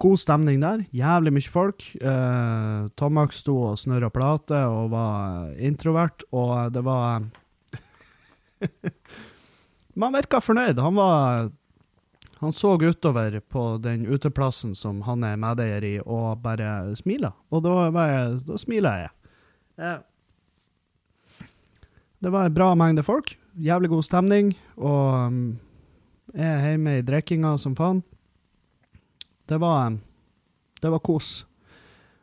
[0.00, 0.84] God stemning der.
[0.94, 1.84] Jævlig mye folk.
[2.00, 7.22] Eh, Tomax sto og snørra plate og var introvert, og det var
[9.98, 10.78] Man virka fornøyd.
[10.78, 11.50] Han var
[12.38, 17.32] Han så utover på den uteplassen som han er medeier i, og bare smila.
[17.50, 19.10] Og da, jeg, da smila jeg.
[19.78, 19.98] Eh,
[22.18, 23.36] det var en bra mengde folk.
[23.58, 24.52] Jævlig god stemning.
[24.76, 25.58] Og um,
[26.34, 28.02] jeg er hjemme i drikkinga som faen.
[29.48, 29.94] Det var,
[30.80, 31.46] det var kos.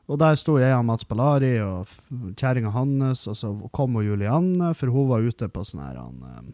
[0.05, 1.89] Og der sto jeg og Mats Ballari og
[2.37, 6.53] kjerringa hans, og så kom og Julianne, for hun var ute på sånn her han,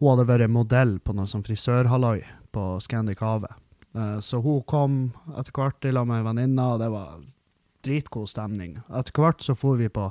[0.00, 3.54] Hun hadde vært modell på noe sånn frisørhalloi på Scandic Havet.
[3.94, 4.98] Uh, så hun kom
[5.38, 7.20] etter hvert i lag med venninne, og det var
[7.86, 8.78] dritgod stemning.
[8.90, 10.08] Etter hvert så for vi på,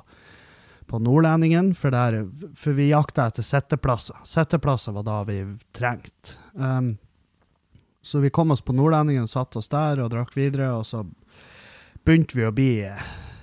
[0.88, 2.24] på Nordlendingen, for, der,
[2.56, 4.20] for vi jakta etter sitteplasser.
[4.24, 5.42] Sitteplasser var da vi
[5.76, 6.40] trengte.
[6.56, 6.96] Um,
[8.02, 11.04] så vi kom oss på Nordlendingen, satte oss der og drakk videre, og så
[12.06, 12.72] begynte vi å bli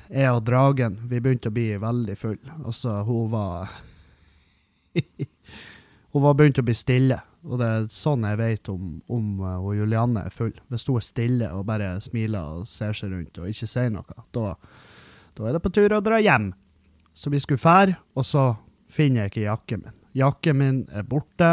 [0.06, 2.38] Jeg og dragen, vi begynte å bli veldig full.
[2.64, 3.72] Og så hun var
[6.12, 9.66] Hun var begynt å bli stille, og det er sånn jeg vet om, om uh,
[9.76, 10.54] Julianne er full.
[10.72, 14.22] Hvis hun er stille og bare smiler og ser seg rundt og ikke sier noe,
[14.32, 14.54] da,
[15.36, 16.54] da er det på tur å dra hjem.
[17.12, 18.46] Så vi skulle fære, og så
[18.88, 19.98] finner jeg ikke jakken min.
[20.16, 21.50] Jakken min er borte.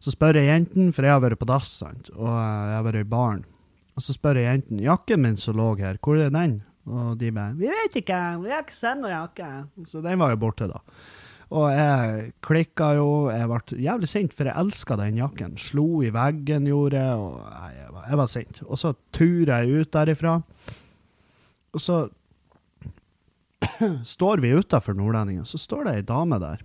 [0.00, 3.02] Så spør jeg jentene, for jeg har vært på dass, sant, og jeg har vært
[3.02, 3.42] i baren.
[3.98, 6.60] Og så spør jeg jentene jakken min som lå her, hvor er den?
[6.88, 9.48] Og de bare Vi vet ikke, vi har ikke sett noen jakke.
[9.86, 10.80] Så den var jo borte, da.
[11.50, 15.58] Og jeg klikka jo, jeg ble jævlig sint, for jeg elska den jakken.
[15.60, 18.62] Slo i veggen, gjorde jeg, og jeg var, jeg var sint.
[18.64, 20.38] Og så turer jeg ut derifra,
[21.70, 22.00] og så
[24.14, 26.62] står vi utafor Nordlendingen, så står det ei dame der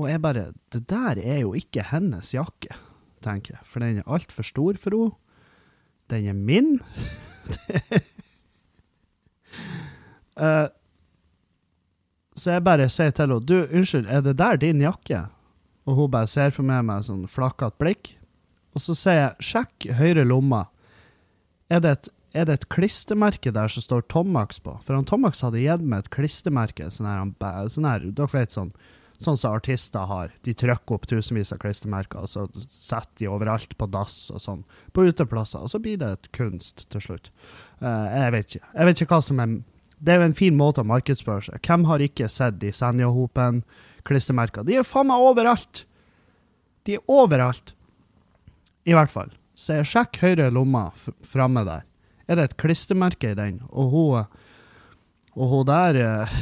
[0.00, 2.74] og jeg bare Det der er jo ikke hennes jakke,
[3.24, 3.64] tenker jeg.
[3.64, 5.16] For den er altfor stor for henne.
[6.10, 6.80] Den er min.
[10.36, 10.68] uh,
[12.40, 15.26] så jeg bare sier til henne Du, unnskyld, er det der din jakke?
[15.86, 18.14] Og hun bare ser på meg med sånn flakkete blikk.
[18.76, 20.66] Og så sier jeg sjekk høyre lomma.
[21.70, 24.76] Er det, et, er det et klistremerke der som står Tomax på?
[24.84, 28.72] For han Tomax hadde gitt meg et klistremerke, sånn her, sånn her dere vet sånn
[29.20, 30.30] sånn som artister har.
[30.46, 34.62] De trykker opp tusenvis av klistremerker, og så setter de overalt på dass og sånn,
[34.96, 35.60] på uteplasser.
[35.60, 37.28] Og så blir det et kunst til slutt.
[37.82, 38.70] Uh, jeg vet ikke.
[38.72, 39.58] Jeg vet ikke hva som er
[40.00, 41.60] Det er jo en fin måte å markedsføre seg.
[41.60, 44.64] Hvem har ikke sett de Senjahopen-klistremerker?
[44.64, 45.84] De er faen meg overalt!
[46.88, 47.74] De er overalt.
[48.88, 49.28] I hvert fall.
[49.52, 51.84] Så jeg sjekk høyre lomma framme der.
[52.24, 53.60] Er det et klistremerke i den?
[53.68, 54.24] Og hun
[55.36, 56.32] Og hun der uh,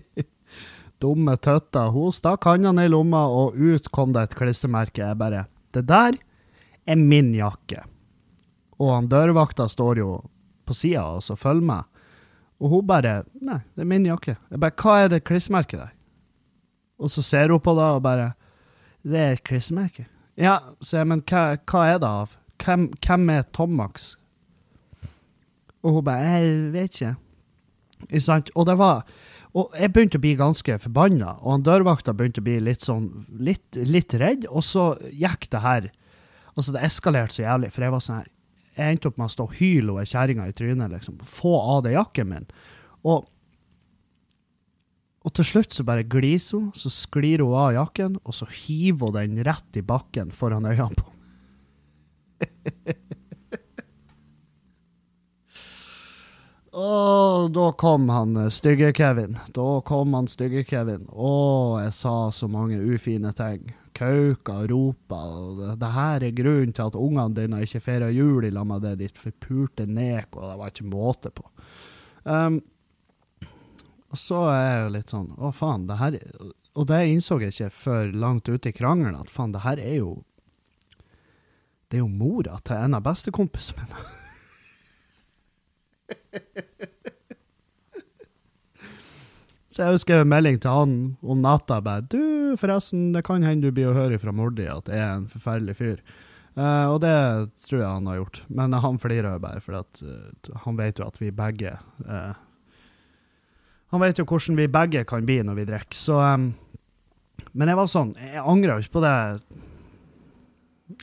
[1.06, 1.86] dumme tøtta.
[1.94, 5.04] Hun stakk hånda i lomma, og ut kom det et klistremerke.
[5.04, 6.16] Jeg bare Det der
[6.86, 7.82] er min jakke.
[8.80, 10.10] Og han dørvakta står jo
[10.66, 11.84] på sida og så følger med.
[12.60, 14.36] Og hun bare Nei, det er min jakke.
[14.50, 15.92] Jeg bare Hva er det klistremerket der?
[16.98, 18.32] Og så ser hun på det og bare
[19.04, 20.06] Det er et klistremerke.
[20.36, 22.36] Ja, så jeg, men hva, hva er det av?
[22.60, 24.16] Hvem, hvem er Tomax?
[25.82, 27.14] Og hun bare Jeg vet ikke.
[28.10, 28.50] Ikke sant?
[28.54, 29.04] Og det var
[29.56, 33.06] og jeg begynte å bli ganske forbanna, og han dørvakta begynte å bli litt sånn
[33.40, 35.92] litt, litt, redd, og så gikk det her
[36.56, 38.28] Altså, det eskalerte så jævlig, for jeg var sånn her
[38.78, 41.18] Jeg endte opp med å stå og hyle og kjerringa i trynet, liksom.
[41.24, 42.46] Få av det jakken min.
[43.08, 43.26] Og,
[45.24, 49.12] og til slutt så bare gliser hun, så sklir hun av jakken, og så hiver
[49.12, 51.12] hun den rett i bakken foran øynene på
[56.76, 59.38] Å, da kom han eh, stygge Kevin.
[59.56, 61.06] Da kom han stygge Kevin.
[61.08, 61.30] Å,
[61.80, 63.70] jeg sa så mange ufine ting.
[63.96, 65.20] Kauka og ropa.
[65.24, 68.84] Og det, her er grunnen til at ungene dine ikke feirer jul i lag med
[68.84, 71.46] det ditt forpurte nek, og det var ikke måte på.
[72.28, 72.60] Um,
[74.12, 76.16] og så er jeg jo litt sånn Å, faen, det her
[76.74, 79.96] Og det innså jeg ikke før langt ute i krangelen, at faen, det her er
[80.00, 80.12] jo
[81.86, 84.06] Det er jo mora til en av bestekompisene mine.
[89.76, 93.68] Så jeg husker en melding til han om natta bare Du, forresten, det kan hende
[93.68, 95.98] du blir å høre fra Mordi at jeg er en forferdelig fyr.
[96.56, 97.12] Uh, og det
[97.66, 98.40] tror jeg han har gjort.
[98.48, 101.74] Men han flirer bare, for at, uh, han vet jo at vi begge
[102.08, 102.32] uh,
[103.92, 105.98] Han vet jo hvordan vi begge kan bli når vi drikker.
[106.00, 106.54] Så um,
[107.52, 109.16] Men jeg var sånn Jeg angra ikke på det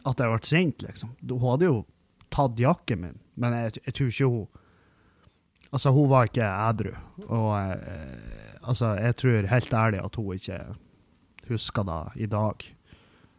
[0.07, 1.09] at jeg ble sint, liksom.
[1.27, 1.79] Hun hadde jo
[2.33, 4.62] tatt jakken min, men jeg, jeg tror ikke hun
[5.73, 6.93] Altså, hun var ikke ædru.
[7.33, 7.49] Og
[8.61, 10.59] altså, jeg tror helt ærlig at hun ikke
[11.49, 12.67] husker det i dag.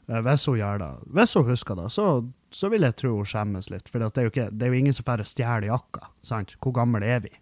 [0.09, 0.91] Eh, hvis hun gjør det.
[1.17, 2.09] Hvis hun husker det, så,
[2.53, 3.89] så vil jeg tro hun skjemmes litt.
[3.89, 6.11] For det er, jo det er jo ingen som får stjeler jakka.
[6.23, 6.57] sant?
[6.61, 7.33] Hvor gammel er vi?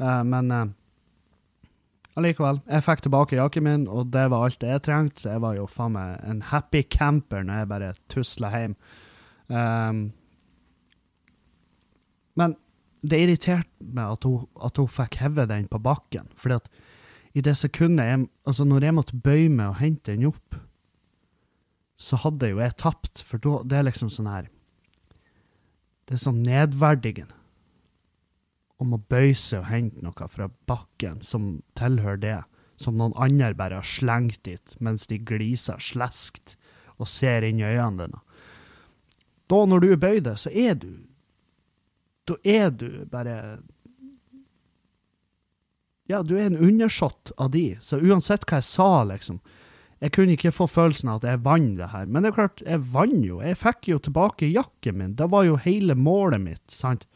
[0.00, 0.66] Eh, men uh,
[2.18, 5.56] allikevel, jeg fikk tilbake jakken min, og det var alt jeg trengte, så jeg var
[5.58, 8.78] jo faen meg en happy camper når jeg bare tusla hjem.
[9.46, 10.06] Um,
[12.36, 12.56] men
[13.10, 16.28] det irriterte meg at hun, at hun fikk hevet den på bakken.
[16.36, 16.68] fordi at
[17.36, 20.56] i det sekundet jeg, altså når jeg måtte bøye meg og hente den opp,
[21.96, 23.22] så hadde jo jeg tapt.
[23.24, 24.48] For da, det er liksom sånn her
[26.06, 27.34] Det er sånn nedverdigende
[28.78, 32.36] om å bøye seg og hente noe fra bakken som tilhører det,
[32.76, 36.58] som noen andre bare har slengt dit mens de gliser sleskt
[37.00, 38.20] og ser inn i øynene dine.
[39.48, 41.05] Da, når du er bøyd, så er du
[42.26, 43.60] Da er du bare
[46.06, 49.40] Ja, du er en undersått av de, så uansett hva jeg sa, liksom,
[49.98, 52.06] jeg kunne ikke få følelsen av at jeg vant det her.
[52.06, 53.40] Men det er klart, jeg vant jo.
[53.42, 55.14] Jeg fikk jo tilbake jakken min.
[55.18, 57.06] Det var jo hele målet mitt, sant?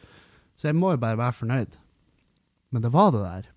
[0.57, 1.77] Så jeg må jo bare være fornøyd.
[2.73, 3.51] Men det var det der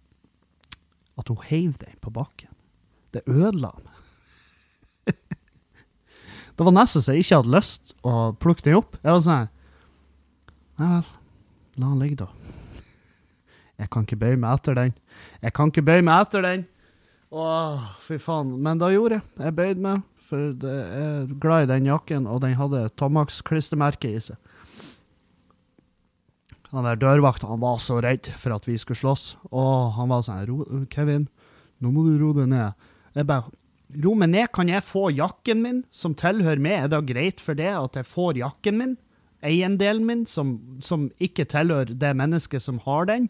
[1.22, 2.52] at hun heiv den på bakken.
[3.14, 5.14] Det ødela meg.
[6.58, 8.98] det var nesten så jeg ikke hadde lyst å plukke den opp.
[9.02, 9.52] Jeg var sånn
[10.82, 11.10] Nei vel,
[11.78, 12.28] la den ligge, da.
[13.82, 14.94] Jeg kan ikke bøye meg etter den.
[15.42, 16.66] Jeg kan ikke bøye meg etter den.
[17.34, 18.54] Åh, fy faen.
[18.64, 19.26] Men da gjorde jeg.
[19.42, 24.22] Jeg bøyde meg, for jeg er glad i den jakken, og den hadde Tomax-klistremerke i
[24.22, 24.38] seg.
[26.74, 29.26] Han der dørvakta han var så redd for at vi skulle slåss.
[29.52, 31.28] Og han var sånn 'Kevin,
[31.82, 32.74] nå må du roe deg ned.'
[33.14, 33.52] Jeg bare
[33.94, 37.54] 'Ro meg ned, kan jeg få jakken min, som tilhører meg?' Er det greit for
[37.54, 38.98] det at jeg får jakken min?
[39.44, 43.30] Eiendelen min, som, som ikke tilhører det mennesket som har den?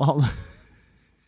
[0.00, 0.28] Og han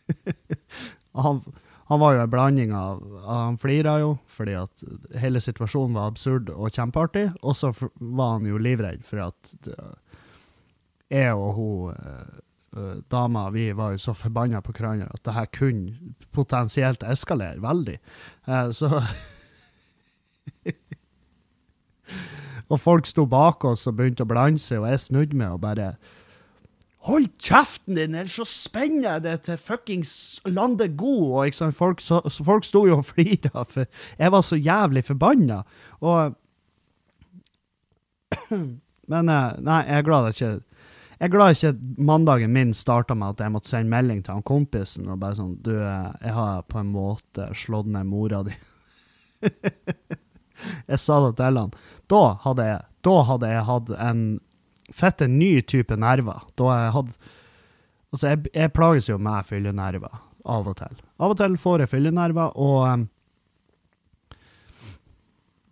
[1.19, 1.41] han,
[1.85, 4.83] han, var jo en blanding av Han flira jo fordi at
[5.21, 9.53] hele situasjonen var absurd og kjempeartig, og så var han jo livredd for at
[11.09, 12.27] jeg og hun uh,
[13.09, 17.97] dama vi var jo så forbanna på hverandre at det her kunne potensielt eskalere veldig.
[18.77, 18.89] Så
[22.69, 25.63] Og folk sto bak oss og begynte å blande seg, og jeg snudde meg og
[25.65, 25.93] bare
[27.07, 30.11] Hold kjeften din, ellers så spenner jeg det til fuckings
[30.51, 31.21] landet god.
[31.47, 31.77] Og sant?
[31.77, 33.87] Folk, så, så folk sto jo og flira, for
[34.19, 35.61] jeg var så jævlig forbanna.
[36.03, 36.35] Og
[39.09, 40.51] Men eh, nei, jeg er glad det ikke
[41.19, 44.45] jeg er glad ikke mandagen min starta med at jeg måtte sende melding til han
[44.47, 48.55] kompisen og bare sånn Du, eh, jeg har på en måte slått ned mora di.
[50.91, 51.75] jeg sa det til han.
[52.11, 54.23] Da hadde jeg, da hadde jeg hatt en
[54.95, 56.47] fette ny type nerver.
[56.59, 57.35] Da jeg hadde
[58.09, 60.15] Altså, jeg, jeg plages jo med fyllenerver
[60.49, 61.01] av og til.
[61.21, 63.03] Av og til får jeg fyllenerver, og um,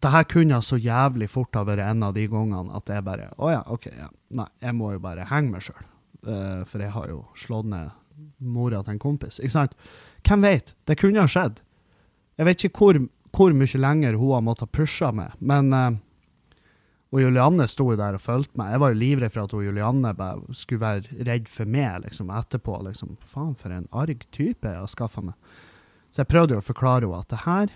[0.05, 3.31] det her kunne så jævlig fort ha vært en av de gangene at jeg bare
[3.33, 4.11] Å oh ja, OK, ja.
[4.37, 5.87] Nei, jeg må jo bare henge meg sjøl.
[6.27, 7.89] Uh, eh, for jeg har jo slått ned
[8.37, 9.41] mora til en kompis.
[9.41, 9.73] Ikke sant?
[10.27, 10.75] Hvem vet?
[10.85, 11.61] Det kunne ha skjedd.
[12.37, 12.99] Jeg vet ikke hvor,
[13.37, 15.91] hvor mye lenger hun har måttet pushe meg, men uh,
[17.15, 18.73] og Julianne sto jo der og fulgte meg.
[18.73, 20.11] Jeg var jo livredd for at hun, Julianne
[20.51, 22.81] skulle være redd for meg liksom, etterpå.
[22.83, 23.15] Liksom.
[23.23, 25.53] Faen, for en arg type jeg har skaffa meg.
[26.11, 27.73] Så jeg prøvde jo å forklare henne at det her,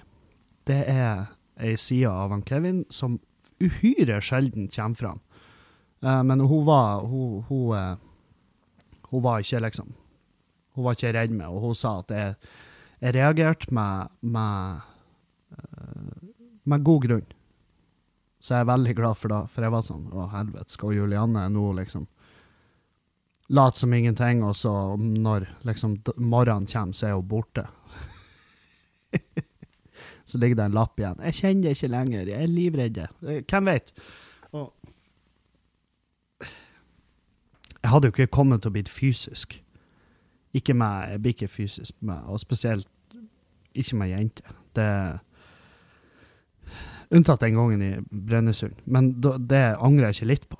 [0.67, 1.23] det er
[1.61, 3.19] ei side av han Kevin som
[3.61, 5.23] uhyre sjelden kommer fram.
[6.03, 9.91] Uh, men hun var hun, hun, uh, hun, var ikke liksom
[10.73, 12.35] Hun var ikke redd meg, og hun sa at jeg,
[13.03, 14.79] jeg reagerte med, med,
[16.63, 17.29] med god grunn.
[18.41, 21.45] Så jeg er veldig glad for det, for jeg var sånn Å, helvete, skal Julianne
[21.53, 22.07] nå liksom
[23.51, 27.65] late som ingenting, og så når liksom morgenen kommer, så er hun borte.
[30.29, 31.19] så ligger det en lapp igjen.
[31.19, 32.29] 'Jeg kjenner det ikke lenger.
[32.31, 33.91] Jeg er livredd.' Eh, hvem vet?
[34.55, 34.71] Og
[37.81, 39.57] jeg hadde jo ikke kommet til å bli fysisk.
[40.53, 42.87] Ikke med Jeg blir ikke fysisk med, og spesielt
[43.73, 44.55] ikke med jenter.
[44.75, 45.19] Det
[47.11, 48.77] Unntatt den gangen i Brønnøysund.
[48.85, 50.59] Men det angrer jeg ikke litt på.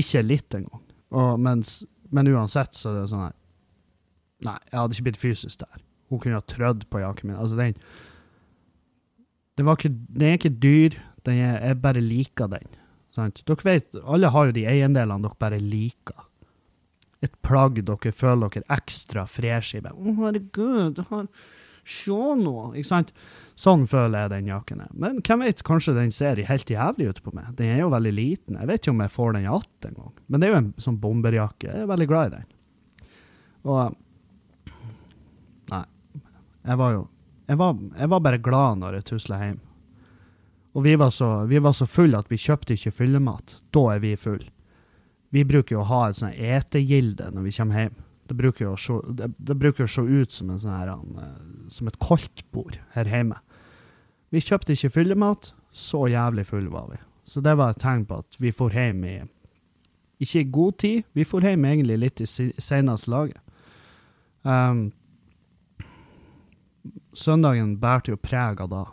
[0.00, 0.82] Ikke litt engang.
[1.36, 3.34] Men uansett så er det sånn her
[4.44, 5.78] Nei, jeg hadde ikke blitt fysisk der.
[6.12, 7.38] Hun kunne ha trødd på jakken min.
[7.40, 7.78] Altså, den
[9.56, 12.66] Den, ikke, den er ikke dyr, den er, jeg bare liker den.
[13.16, 13.40] Sant?
[13.48, 16.26] Dere vet, alle har jo de eiendelene dere bare liker.
[17.24, 19.80] Et plagg dere føler dere ekstra fresh i.
[19.80, 21.24] Å, herregud, du har
[21.86, 22.54] Se nå!
[22.74, 23.12] Ikke sant?
[23.56, 24.88] Sånn føler jeg den jakken er.
[24.92, 27.52] Men hvem vet, kanskje den ser helt jævlig ut på meg.
[27.56, 28.58] Den er jo veldig liten.
[28.60, 30.12] Jeg vet ikke om jeg får den i att engang.
[30.26, 31.70] Men det er jo en sånn bomberjakke.
[31.70, 32.50] Jeg er veldig glad i den.
[33.66, 33.96] Og
[35.72, 35.84] Nei.
[36.66, 37.06] Jeg var jo
[37.46, 39.58] Jeg var, jeg var bare glad når jeg tusla hjem.
[40.74, 43.60] Og vi var så, vi var så fulle at vi kjøpte ikke fyllemat.
[43.70, 44.50] Da er vi fulle.
[45.30, 47.94] Vi bruker jo å ha et sånn etegilde når vi kommer hjem.
[48.26, 50.90] Det bruker jo å se, det, det bruker å se ut som, en sånn her,
[50.94, 53.38] en, som et koldtbord her hjemme.
[54.34, 55.52] Vi kjøpte ikke fyllemat.
[55.76, 56.98] Så jævlig fulle var vi.
[57.28, 59.16] Så det var et tegn på at vi for hjem i
[60.24, 63.42] Ikke i god tid, vi for hjem egentlig litt i seneste laget.
[64.46, 64.86] Um,
[67.12, 68.84] søndagen bærte jo preg av da.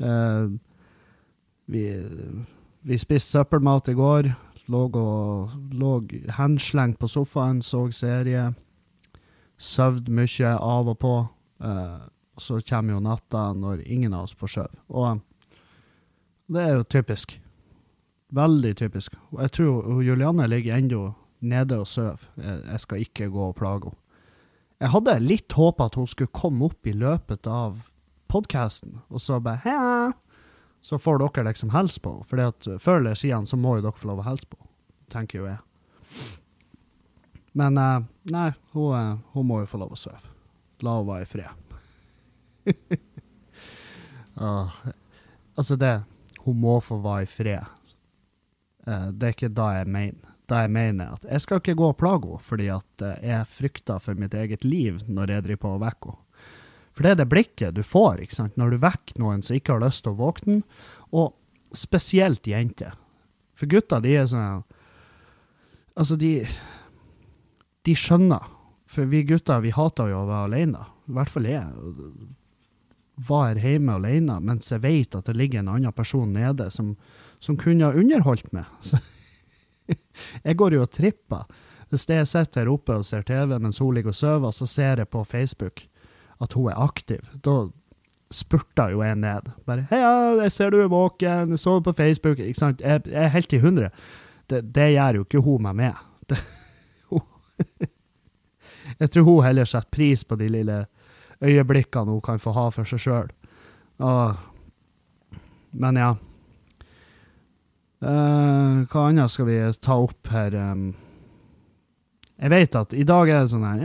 [0.00, 0.48] uh,
[1.74, 1.84] vi,
[2.80, 4.30] vi spiste søppelmat i går.
[4.70, 5.92] Lå, og, lå
[6.36, 8.50] henslengt på sofaen, så serie.
[9.58, 11.14] Søvd mye av og på.
[11.62, 12.04] Uh,
[12.40, 14.82] så kommer jo natta når ingen av oss får sove.
[14.88, 15.20] Og
[16.52, 17.36] det er jo typisk.
[18.32, 19.16] Veldig typisk.
[19.32, 21.02] Og jeg tror Julianne ligger ennå
[21.40, 22.22] nede og sover.
[22.36, 23.98] Jeg, jeg skal ikke gå og plage henne.
[24.82, 27.84] Jeg hadde litt håp at hun skulle komme opp i løpet av
[28.32, 30.10] podkasten, og så bare Hei!
[30.82, 32.26] Så får dere liksom hilse på henne.
[32.26, 34.72] For før eller siden så må jo dere få lov å hilse på henne,
[35.14, 35.60] tenker jo jeg.
[37.52, 38.00] Men uh,
[38.32, 40.32] nei, hun, eh, hun må jo få lov å sove.
[40.82, 41.52] La henne være i fred.
[44.40, 44.76] Åh,
[45.58, 46.02] altså, det
[46.42, 47.64] Hun må få være i fred.
[48.86, 50.32] Eh, det er ikke da jeg mener.
[50.50, 54.02] Da jeg mener at jeg skal ikke gå og plage henne, fordi at jeg frykter
[54.02, 56.26] for mitt eget liv når jeg driver på og vekker henne.
[56.92, 58.58] For det er det blikket du får ikke sant?
[58.60, 60.60] når du vekker noen som ikke har lyst til å våkne,
[61.12, 61.32] og
[61.76, 62.96] spesielt jenter.
[63.56, 64.62] For gutter, de er sånn
[65.92, 66.46] Altså, de
[67.84, 68.44] De skjønner.
[68.88, 70.84] For vi gutter, vi hater jo å være alene.
[71.08, 71.66] I hvert fall jeg.
[73.28, 76.94] Var hjemme alene mens jeg vet at det ligger en annen person nede som,
[77.40, 78.68] som kunne ha underholdt meg.
[78.80, 79.00] Så
[80.44, 81.48] jeg går jo og tripper.
[81.92, 85.02] Hvis jeg sitter her oppe og ser TV mens hun ligger og sover, så ser
[85.02, 85.82] jeg på Facebook
[86.42, 87.22] at hun er aktiv.
[87.44, 87.68] Da
[88.32, 89.52] spurter jo jeg ned.
[89.66, 92.80] Bare 'Heia, jeg ser du er våken, jeg sover på Facebook.' Ikke sant?
[92.80, 93.90] Jeg, jeg er helt i hundre.
[94.50, 95.92] Det, det gjør jo ikke hun meg med.
[96.28, 96.38] Det,
[97.10, 97.20] hun,
[99.00, 100.86] jeg tror hun heller setter pris på de lille
[101.42, 103.32] øyeblikkene hun kan få ha for seg sjøl.
[105.72, 106.12] Men ja.
[108.02, 110.54] Eh, hva annet skal vi ta opp her?
[110.54, 110.94] Um,
[112.42, 113.82] jeg vet at i dag er det sånn her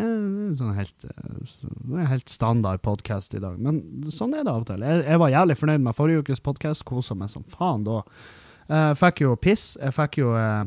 [0.58, 1.06] sånn helt,
[1.52, 4.86] sånn helt standard podkast i dag, men sånn er det av og til.
[4.86, 8.00] Jeg, jeg var jævlig fornøyd med forrige ukes podkast, kosa meg som faen da.
[8.68, 9.68] Eh, Jeg fikk jo piss.
[9.78, 10.66] Jeg fikk jo eh,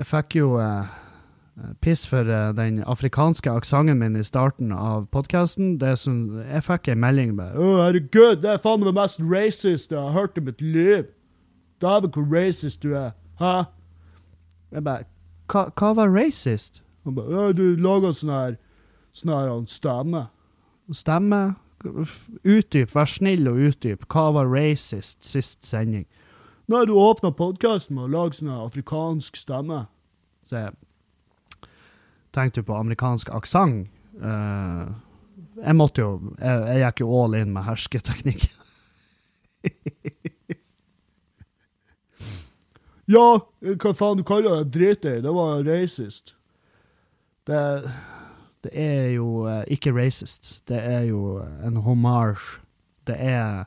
[0.00, 0.98] Jeg fikk jo eh,
[1.84, 2.26] piss for
[2.56, 5.76] den afrikanske aksenten min i starten av podkasten.
[5.78, 10.00] Jeg fikk en melding med 'Å, herregud, det er faen meg det mest racist jeg
[10.00, 11.12] har hørt i mitt liv'.
[11.82, 13.12] Dæven, hvor racist du er.
[13.38, 13.66] Hæ?
[14.72, 15.04] Jeg bare
[15.50, 16.82] hva, hva var racist?
[17.04, 18.56] Han bare, ja, du lager sånn her,
[19.16, 20.26] sånn her stemme.
[20.92, 21.42] Stemme?
[21.82, 24.06] Utdyp, vær snill og utdyp.
[24.12, 26.06] Hva var racist sist sending?
[26.70, 29.84] Nei, du åpna podkasten med å lage sånn afrikansk stemme.
[30.46, 30.76] Så jeg
[32.34, 33.90] tenkte på amerikansk aksent.
[34.22, 34.92] Uh,
[35.56, 38.46] jeg måtte jo Jeg, jeg gikk jo all in med hersketeknikk.
[43.12, 44.72] Ja, hva faen du kaller det?
[44.76, 45.18] Drit i.
[45.24, 46.34] Det var racist.
[47.48, 47.60] Det,
[48.64, 50.54] det er jo eh, ikke racist.
[50.70, 52.60] Det er jo en hommage.
[53.08, 53.64] Det er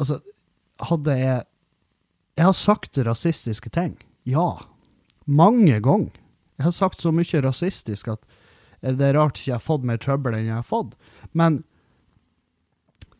[0.00, 0.20] Altså,
[0.80, 1.44] hadde jeg
[2.38, 3.98] Jeg har sagt rasistiske ting.
[4.24, 4.62] Ja.
[5.26, 6.14] Mange ganger.
[6.56, 8.22] Jeg har sagt så mye rasistisk at
[8.80, 10.94] det er rart ikke jeg har fått mer trøbbel enn jeg har fått.
[11.36, 11.62] Men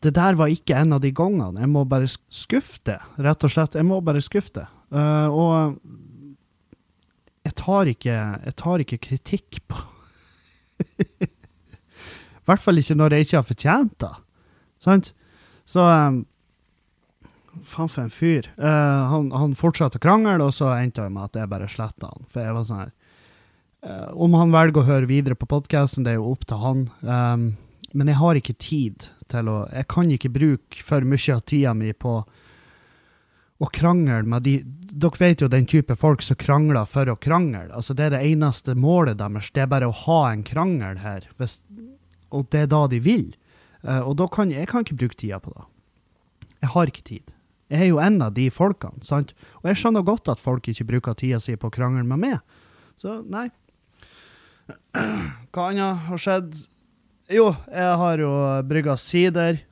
[0.00, 1.60] det der var ikke en av de gangene.
[1.60, 3.76] Jeg må bare skuffe det, rett og slett.
[3.76, 4.66] Jeg må bare skuffe det.
[4.90, 5.76] Uh, og
[7.46, 8.16] jeg tar ikke,
[8.46, 9.78] jeg tar ikke kritikk på
[11.22, 11.28] I
[12.50, 14.12] hvert fall ikke når jeg ikke har fortjent det.
[14.82, 15.12] Sant?
[15.68, 16.24] Så um,
[17.66, 18.46] Faen for en fyr.
[18.58, 22.10] Uh, han, han fortsatte å krangle, og så endte det med at jeg bare sletta
[22.10, 22.26] han.
[22.30, 22.92] For jeg var sånn her
[23.86, 26.84] uh, Om han velger å høre videre på podkasten, det er jo opp til han.
[27.02, 27.48] Um,
[27.92, 31.74] men jeg har ikke tid til å Jeg kan ikke bruke for mye av tida
[31.74, 32.20] mi på
[33.60, 34.54] å krangle med de
[34.90, 37.68] Dere vet jo den type folk som krangler for å krangle.
[37.70, 39.50] Altså, det er det eneste målet deres.
[39.54, 41.28] Det er bare å ha en krangel her.
[41.38, 41.60] Hvis,
[42.34, 43.28] og det er da de vil.
[43.84, 45.66] Uh, og da kan jeg kan ikke bruke tida på det.
[46.60, 47.36] Jeg har ikke tid.
[47.70, 49.30] Jeg er jo en av de folkene, sant?
[49.62, 52.40] Og jeg skjønner godt at folk ikke bruker tida si på å krangle med meg.
[52.98, 53.46] Så nei.
[55.54, 56.50] Hva annet har skjedd?
[57.30, 58.32] Jo, jeg har jo
[58.66, 59.62] brygga sider.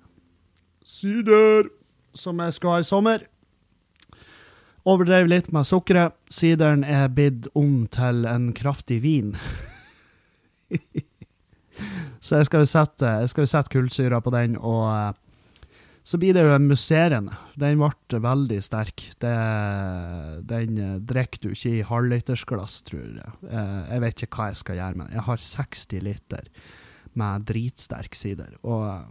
[0.87, 1.73] Sider!
[2.17, 3.27] Som jeg skal ha i sommer.
[4.89, 6.17] Overdrev litt med sukkeret.
[6.33, 9.35] Sideren er blitt om til en kraftig vin.
[12.25, 15.13] så jeg skal jo sette, skal sette kullsyra på den, og uh,
[16.09, 17.37] så blir det jo en musserende.
[17.61, 19.05] Den ble veldig sterk.
[19.21, 19.37] Det,
[20.49, 23.39] den uh, drikker du ikke i halvlitersglass, tror jeg.
[23.45, 25.19] Uh, jeg vet ikke hva jeg skal gjøre med den.
[25.19, 26.53] Jeg har 60 liter
[27.19, 29.05] med dritsterk sider, og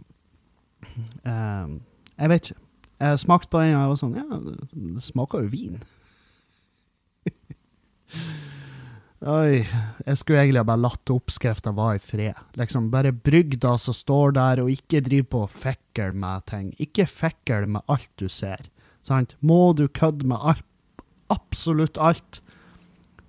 [1.26, 2.62] jeg vet ikke.
[2.98, 4.26] Jeg smakte på den, og jeg var sånn Ja,
[4.98, 5.78] det smaker jo vin.
[9.18, 9.66] Oi.
[10.06, 12.42] Jeg skulle egentlig bare latt oppskrifta være i fred.
[12.58, 16.72] Liksom, Bare brygg det som står der, og ikke driv på og fikle med ting.
[16.82, 18.70] Ikke fikle med alt du ser.
[19.06, 19.34] Sant?
[19.40, 20.66] Må du kødde med alt,
[21.34, 22.40] absolutt alt?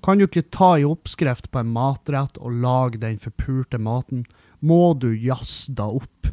[0.05, 4.25] Kan du ikke ta i oppskrift på en matrett og lage den forpulte maten?
[4.61, 6.29] Må du jazze da opp?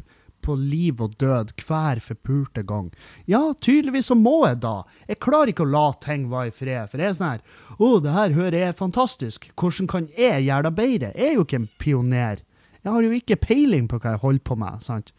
[0.47, 2.89] På liv og død hver forpulte gang.
[3.29, 4.81] Ja, tydeligvis så må jeg da.
[5.09, 6.89] Jeg klarer ikke å la ting være i fred.
[6.91, 9.49] For jeg er sånn her Å, det her hører jeg er fantastisk.
[9.59, 11.13] Hvordan kan jeg gjøre det bedre?
[11.13, 12.43] Jeg er jo ikke en pioner.
[12.81, 14.85] Jeg har jo ikke peiling på hva jeg holder på med.
[14.85, 15.11] sant?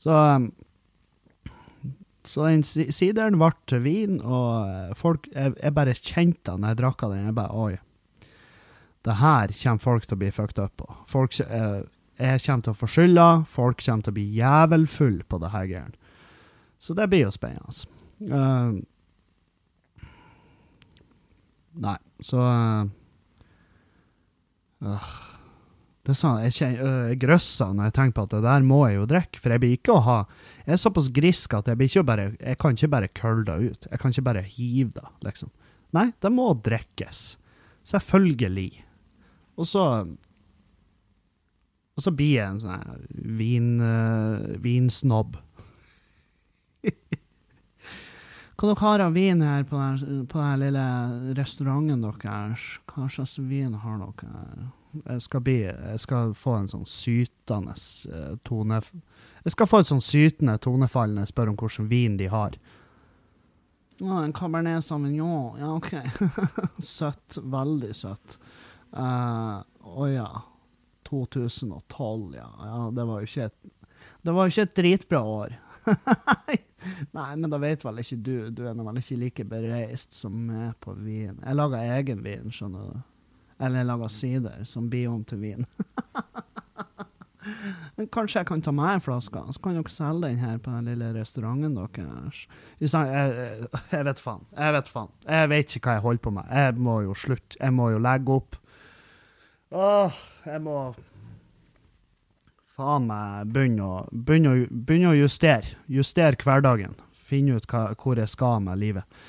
[0.00, 0.50] Så um,
[2.30, 6.74] så den sideren ble til vin, og eh, folk Jeg, jeg bare kjente den når
[6.74, 7.30] jeg drakk den.
[7.30, 7.78] Jeg bare Oi.
[9.06, 10.86] Det her kommer folk til å bli fucked up på.
[11.08, 11.80] Folk, eh,
[12.20, 15.66] jeg kommer til å få skylda, folk kommer til å bli jævelfulle på det her
[15.70, 16.14] greiene.
[16.80, 17.72] Så det blir jo spennende.
[18.20, 18.80] Uh,
[21.80, 22.40] nei, så
[24.84, 25.06] uh,
[26.04, 28.66] Det er sånn, Jeg, kjenner, uh, jeg grøsser når jeg tenker på at det der
[28.68, 29.40] må jeg jo drikke.
[29.40, 30.18] For jeg blir ikke å ha
[30.66, 33.58] Jeg er såpass grisk at jeg, blir ikke bare, jeg kan ikke bare kølle det
[33.60, 33.90] ut.
[33.90, 35.52] Jeg kan ikke bare hive det, liksom.
[35.96, 37.24] Nei, det må drikkes.
[37.90, 38.84] Selvfølgelig.
[39.60, 39.84] Og så
[42.00, 43.00] og så blir jeg en sånn
[43.36, 45.34] vin, uh, vinsnobb.
[48.56, 50.84] Hva dere har av vin her på den, lille
[51.36, 52.64] restauranten deres?
[52.88, 54.70] Hva slags vin har dere?
[55.04, 57.76] Jeg skal, bli, jeg skal få en sånn sytende
[58.08, 58.80] uh, tone...
[59.44, 62.56] Jeg skal få et sånn sytende tonefall når jeg spør om hvilken vin de har.
[64.00, 65.60] Ja, en Cabernet Sauvignon.
[65.60, 65.92] Ja, OK.
[66.96, 67.36] søtt.
[67.44, 68.40] Veldig søtt.
[68.96, 70.30] Å uh, oh, ja.
[71.10, 72.48] 2012, ja.
[72.70, 73.74] ja det var jo ikke et,
[74.24, 75.58] det var jo ikke et dritbra år.
[77.16, 78.34] Nei, men da vet vel ikke du.
[78.54, 81.38] Du er vel ikke like bereist som meg på vin.
[81.40, 83.00] Jeg lager egen vin, skjønner du.
[83.60, 85.68] Eller jeg lager sider som blir om til vin.
[88.14, 90.88] Kanskje jeg kan ta med en flaske, så kan dere selge den her på den
[90.92, 92.46] lille restauranten deres.
[92.80, 92.90] Jeg,
[93.92, 94.44] jeg, vet faen.
[94.56, 95.12] Jeg vet faen.
[95.26, 96.52] Jeg vet ikke hva jeg holder på med.
[96.52, 97.56] Jeg må jo slutte.
[97.60, 98.59] Jeg må jo legge opp.
[99.70, 100.16] Åh,
[100.50, 100.76] jeg må
[102.74, 105.76] faen meg begynne å, begynne, å, begynne å, justere.
[105.90, 106.96] Justere hverdagen.
[107.12, 109.20] Finne ut hva, hvor jeg skal med livet.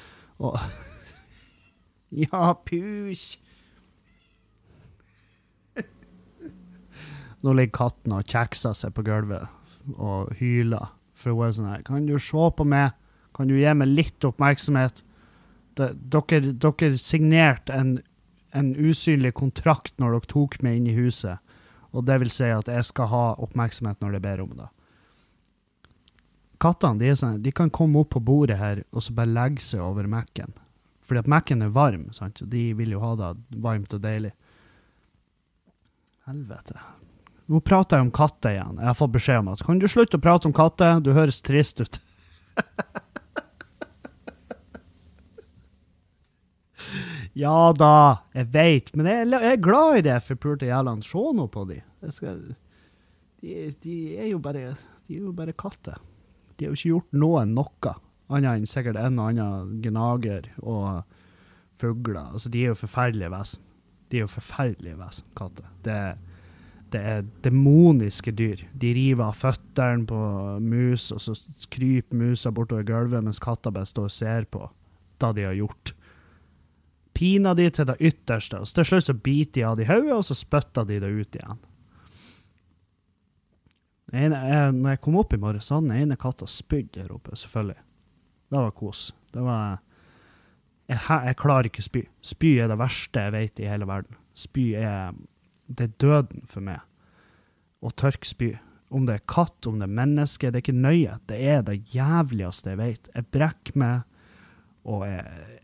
[0.41, 0.57] Og
[2.23, 3.37] Ja, pus!
[7.43, 9.45] Nå ligger katten og kjekser seg på gulvet
[9.95, 10.89] og hyler.
[11.15, 12.97] For hun er sånn her Kan du se på meg?
[13.37, 15.03] Kan du gi meg litt oppmerksomhet?
[15.77, 17.93] dere, dere signerte en
[18.57, 21.39] en usynlig kontrakt når dere tok meg inn i huset.
[21.91, 24.69] Og det vil si at jeg skal ha oppmerksomhet når jeg ber om det.
[26.61, 29.81] Kattene de, sånn, de kan komme opp på bordet her og så bare legge seg
[29.83, 30.53] over Mac-en.
[31.01, 32.39] Fordi at Mac-en er varm, sant?
[32.39, 33.31] de vil jo ha det
[33.63, 34.31] varmt og deilig.
[36.29, 36.77] Helvete.
[37.51, 38.77] Nå prater jeg om katter igjen.
[38.79, 41.01] Jeg har fått beskjed om at kan du slutte å prate om katter?
[41.03, 41.99] Du høres trist ut.
[47.37, 51.05] Ja da, jeg veit, men jeg, jeg, er glad i det forpulte jævlene.
[51.05, 51.79] Se nå på de.
[52.11, 52.41] Skal,
[53.41, 53.67] de.
[53.83, 53.97] de.
[54.19, 54.73] er jo bare
[55.07, 55.99] De er jo bare katter.
[56.57, 57.93] De har jo ikke gjort noen noe,
[58.31, 61.05] annet enn sikkert en og annen gnager og
[61.81, 62.27] fugler.
[62.35, 63.63] Altså, de er jo forferdelige vesen.
[64.11, 65.71] De er jo forferdelige vesen, katter.
[65.87, 65.97] Det,
[66.91, 68.65] det er demoniske dyr.
[68.75, 70.19] De river av føttene på
[70.63, 71.35] mus, og så
[71.71, 74.67] kryper musa bortover gulvet mens katta bare står og ser på
[75.21, 75.91] det de har gjort
[77.17, 78.61] piner de til det ytterste.
[78.61, 81.37] og Til slutt så biter de av de hodet, og så spytter de det ut
[81.37, 81.61] igjen.
[84.11, 87.37] En, jeg, når jeg kom opp i morges, hadde den ene katta spydd her oppe,
[87.39, 87.79] selvfølgelig.
[88.51, 89.05] Det var kos.
[89.31, 89.79] Det var
[90.91, 92.01] jeg, jeg klarer ikke spy.
[92.25, 94.17] Spy er det verste jeg vet i hele verden.
[94.35, 95.15] Spy er
[95.71, 96.81] Det er døden for meg.
[97.79, 98.49] Å tørke spy.
[98.91, 101.13] Om det er katt, om det er menneske, det er ikke nøye.
[101.31, 103.07] Det er det jævligste jeg vet.
[103.15, 104.01] Jeg brekker meg,
[104.83, 105.60] og jeg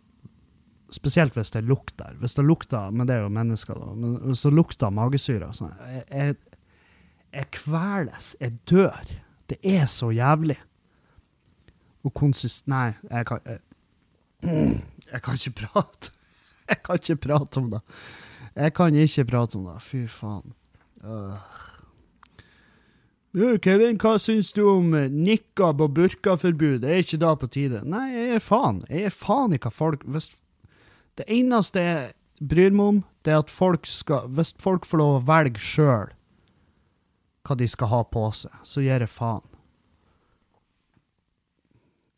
[0.94, 2.16] Spesielt hvis det lukter.
[2.22, 3.94] Hvis det lukter, men det er jo mennesker, da.
[3.94, 6.60] Men hvis det lukter magesyre sånn, jeg, jeg,
[7.36, 8.34] jeg kveles.
[8.40, 9.16] Jeg dør.
[9.52, 10.58] Det er så jævlig.
[12.08, 12.68] Og konsist...
[12.72, 13.60] Nei, jeg kan jeg,
[15.14, 16.14] jeg kan ikke prate.
[16.68, 17.80] Jeg kan ikke prate om det.
[18.52, 19.76] Jeg kan ikke prate om det.
[19.86, 20.52] Fy faen.
[21.00, 21.38] Uh.
[23.64, 26.84] Kevin, hva syns du om nikab og burkaforbud?
[26.84, 27.84] Er ikke da på tide?
[27.88, 28.82] Nei, jeg er faen.
[28.90, 30.32] Jeg er faen ikke folk hvis,
[31.18, 32.14] Det eneste jeg
[32.48, 36.14] bryr meg om, det er at folk skal Hvis folk får lov å velge sjøl
[37.48, 39.46] hva de skal ha på seg, så gir jeg faen.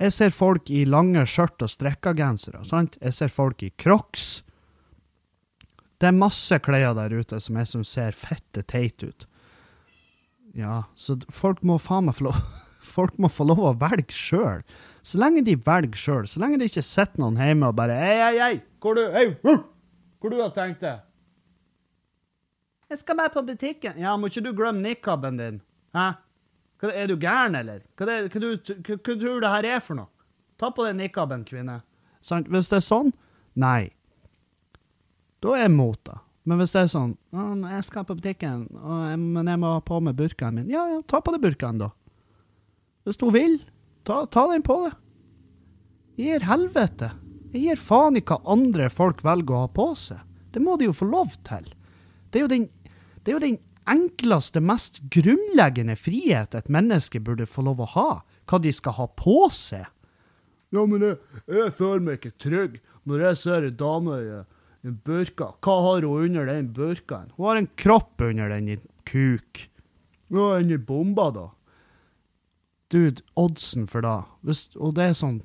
[0.02, 2.96] Jeg ser folk i lange skjørt og strekka gensere, sant?
[2.98, 4.40] Jeg ser folk i crocs.
[6.00, 9.28] Det er masse klær der ute som jeg syns ser fette teit ut.
[10.58, 12.40] Ja, så folk må faen meg få lov
[12.80, 14.64] Folk må få lov å velge sjøl.
[15.04, 18.16] Så lenge de velger sjøl, så lenge det ikke sitter noen hjemme og bare Hei,
[18.22, 19.26] hei, hei, hvor du Hei,
[20.20, 20.98] hvor du har tenkt det?
[22.90, 24.00] Jeg skal bare på butikken.
[24.02, 25.60] Ja, må ikke du glemme nikaben din?
[25.94, 26.08] Hæ?
[26.90, 27.84] Er du gæren, eller?
[28.00, 30.10] Hva, det, hva, du, hva, hva tror du det her er for noe?
[30.60, 31.82] Ta på den nikaben, kvinne.
[32.26, 32.50] Sant?
[32.52, 33.12] Hvis det er sånn,
[33.60, 33.92] nei.
[35.44, 36.18] Da er jeg mot det.
[36.50, 37.14] Men hvis det er sånn
[37.70, 40.72] jeg skal på butikken, jeg, men jeg må ha på meg burkaen min.
[40.72, 41.92] Ja, ja, ta på deg burkaen, da.
[43.10, 43.56] Hvis du vil,
[44.06, 44.98] ta, ta den på deg.
[46.20, 47.08] Jeg gir helvete.
[47.50, 50.22] Jeg gir faen i hva andre folk velger å ha på seg.
[50.54, 51.66] Det må de jo få lov til.
[52.30, 52.68] Det er jo den
[53.24, 53.58] det er jo den
[53.90, 58.10] enkleste, mest grunnleggende frihet et menneske burde få lov å ha.
[58.50, 59.90] Hva de skal ha på seg.
[60.74, 61.18] Ja, men jeg,
[61.50, 62.80] jeg føler meg ikke trygg
[63.10, 64.32] når jeg ser ei dame i
[64.86, 65.52] en burka.
[65.66, 67.34] Hva har hun under den burkaen?
[67.36, 68.80] Hun har en kropp under den i
[69.10, 69.66] kuk.
[70.30, 71.48] Ja, under bomba, da.
[72.90, 74.24] Dude, oddsen for da.
[74.42, 75.42] Hvis, og det er sånn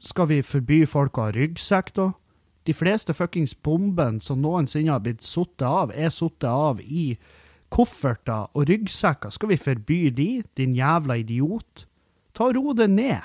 [0.00, 2.10] Skal vi forby folk å ha ryggsekk, da?
[2.66, 7.14] De fleste fuckings bombene som noensinne har blitt satt av, er satt av i
[7.72, 9.32] kofferter og ryggsekker.
[9.34, 11.86] Skal vi forby de, din jævla idiot?
[12.34, 13.22] Ta og ro det ned.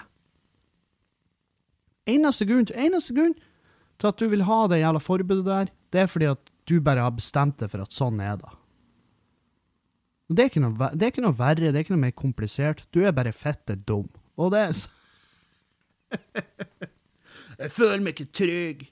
[2.09, 3.35] Eneste grunn, eneste grunn
[4.01, 7.03] til at du vil ha det jævla forbudet der, det er fordi at du bare
[7.03, 8.53] har bestemt deg for at sånn er det.
[10.31, 12.85] Det er, noe, det er ikke noe verre, det er ikke noe mer komplisert.
[12.95, 14.07] Du er bare fette dum.
[14.39, 14.81] Og det er
[17.61, 18.85] Jeg føler meg ikke trygg.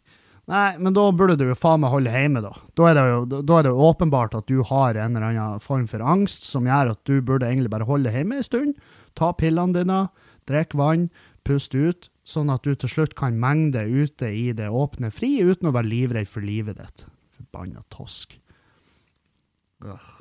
[0.50, 2.52] Nei, men da burde du jo faen meg holde hjemme, da.
[2.78, 5.62] Da er, det jo, da er det jo åpenbart at du har en eller annen
[5.62, 8.74] form for angst som gjør at du burde egentlig bare holde hjemme en stund.
[9.18, 10.00] Ta pillene dine,
[10.50, 11.08] drikk vann,
[11.46, 15.70] pust ut, sånn at du til slutt kan mengde ute i det åpne fri uten
[15.70, 17.06] å være livredd for livet ditt.
[17.38, 18.40] Forbanna tosk.
[19.86, 20.19] Ugh.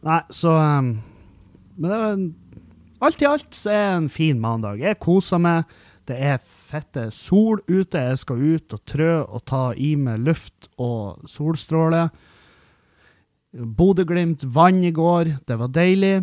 [0.00, 0.88] Nei, så um,
[1.76, 4.80] Men det var alt i alt så er det en fin mandag.
[4.80, 5.66] Jeg koser meg.
[6.08, 8.00] Det er fette sol ute.
[8.00, 12.06] Jeg skal ut og trø og ta i meg luft og solstråle.
[13.52, 15.36] Bodø-Glimt vann i går.
[15.48, 16.16] Det var deilig.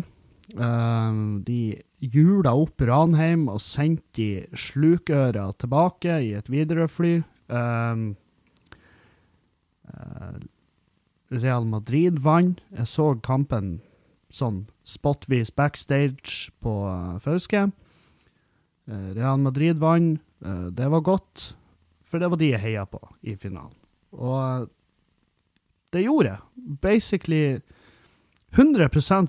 [0.54, 7.14] Uh, de hjula opp Ranheim og sendte de slukøra tilbake i et Widerøe-fly.
[7.48, 8.12] Uh,
[9.88, 10.34] uh,
[11.42, 12.62] Real Madrid vant.
[12.74, 13.78] Jeg så kampen
[14.34, 17.68] sånn spotvis backstage på uh, Fauske.
[18.86, 20.20] Eh, Real Madrid vant.
[20.44, 21.54] Eh, det var godt,
[22.04, 23.76] for det var de jeg heia på i finalen.
[24.12, 24.66] Og eh,
[25.94, 26.42] det gjorde jeg.
[26.82, 27.44] Basically
[28.54, 28.88] 100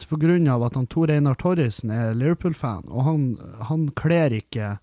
[0.09, 3.23] på grunn av at han Tor Einar Torrisen er Liverpool-fan, og han,
[3.69, 4.75] han kler ikke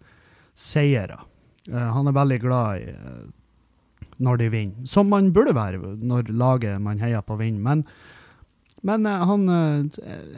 [0.54, 1.20] seire.
[1.70, 2.94] Han er veldig glad i
[4.22, 7.62] når de vinner, som man burde være når laget man heier på, vinner.
[7.62, 7.86] Men
[8.82, 9.86] men uh, han uh,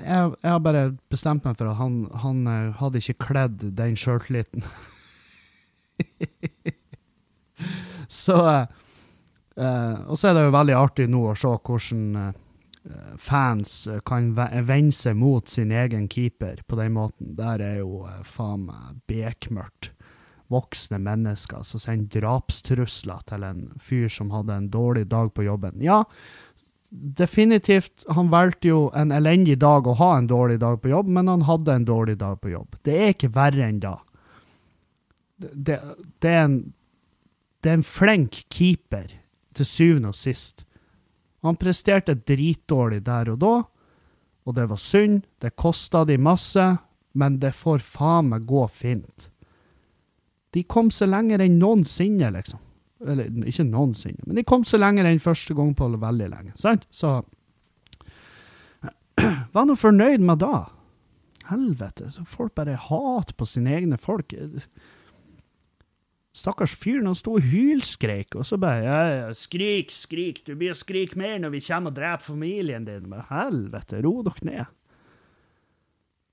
[0.04, 4.64] jeg, har bare bestemt meg for at han, han uh, hadde ikke kledd den sjøltilliten.
[8.22, 8.36] så
[9.54, 12.34] Og så er det jo veldig artig nå å se hvordan
[13.22, 17.36] fans kan vende seg mot sin egen keeper på den måten.
[17.38, 19.93] Der er jo faen meg bekmørkt.
[20.54, 25.82] Voksne mennesker som sender drapstrusler til en fyr som hadde en dårlig dag på jobben.
[25.82, 26.04] Ja,
[26.94, 31.28] definitivt Han valgte jo en elendig dag å ha en dårlig dag på jobb, men
[31.28, 32.78] han hadde en dårlig dag på jobb.
[32.86, 33.96] Det er ikke verre enn da.
[35.36, 35.80] Det,
[36.22, 36.58] det, er, en,
[37.60, 39.10] det er en flink keeper,
[39.54, 40.64] til syvende og sist.
[41.46, 43.54] Han presterte dritdårlig der og da,
[44.44, 45.22] og det var synd.
[45.42, 46.64] Det kosta de masse,
[47.14, 49.28] men det får faen meg gå fint.
[50.54, 52.60] De kom så lenger enn noensinne, liksom.
[53.04, 56.54] Eller ikke noensinne, men de kom så lenger enn første gang på veldig lenge.
[56.60, 56.86] Sant?
[56.94, 57.18] Så
[59.54, 60.60] Var nå fornøyd med det.
[61.50, 64.32] Helvete, så folk bare hater på sine egne folk.
[66.34, 70.72] Stakkars fyren, han sto og hylskreik, og så bare ja, ja, Skrik, skrik, du blir
[70.72, 73.06] å skrike mer når vi kommer og dreper familien din.
[73.12, 74.72] Men helvete, ro dere ned.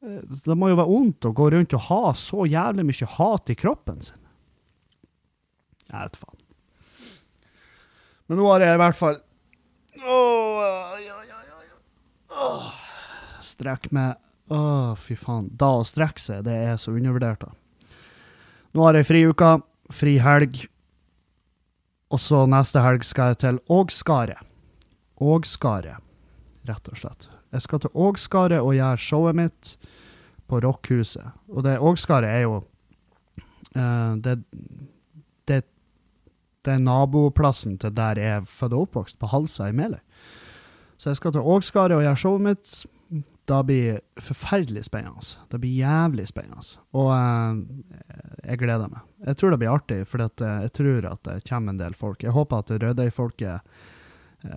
[0.01, 3.51] Eh, det må jo være vondt å gå rundt og ha så jævlig mye hat
[3.53, 4.21] i kroppen sin.
[5.91, 6.37] Jeg vet faen.
[8.31, 9.17] Men nå har jeg i hvert fall
[9.99, 11.79] Åh, ja, ja, ja.
[12.31, 12.69] Åh.
[13.43, 14.15] Strekk meg
[14.51, 14.59] Å,
[14.99, 15.49] fy faen.
[15.55, 17.95] Da å strekke seg, det er så undervurdert, da.
[18.75, 19.51] Nå har jeg fri uka,
[19.91, 20.63] fri helg,
[22.11, 24.39] og så neste helg skal jeg til Ågskaret.
[25.23, 26.03] Ågskaret,
[26.69, 27.27] rett og slett.
[27.51, 29.73] Jeg skal til Ågskaret og gjøre showet mitt
[30.51, 31.33] på Rockhuset.
[31.49, 34.37] Og det Ågskaret er jo uh, det,
[35.49, 35.61] det,
[36.65, 40.01] det er naboplassen til der jeg er født og oppvokst, på Halsa i Meløy.
[41.01, 42.81] Så jeg skal til Ågskaret og gjøre showet mitt
[43.51, 45.35] det blir forferdelig spennende.
[45.51, 46.63] Det blir jævlig spennende.
[46.95, 47.57] Og uh,
[48.45, 49.01] jeg gleder meg.
[49.27, 52.23] Jeg tror det blir artig, for uh, jeg tror at det kommer en del folk.
[52.23, 53.59] Jeg håper at Rødøy-folket
[54.45, 54.51] uh,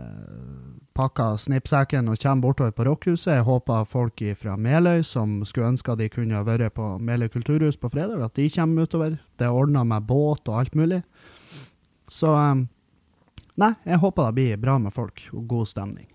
[0.95, 3.33] pakker snippsekken og kommer bortover på Rockhuset.
[3.39, 7.91] Jeg håper folk fra Meløy som skulle ønske de kunne vært på Meløy kulturhus på
[7.91, 9.19] fredag, at de kommer utover.
[9.39, 11.03] Det er ordna med båt og alt mulig.
[12.11, 12.69] Så um,
[13.55, 16.09] Nei, jeg håper det blir bra med folk og god stemning.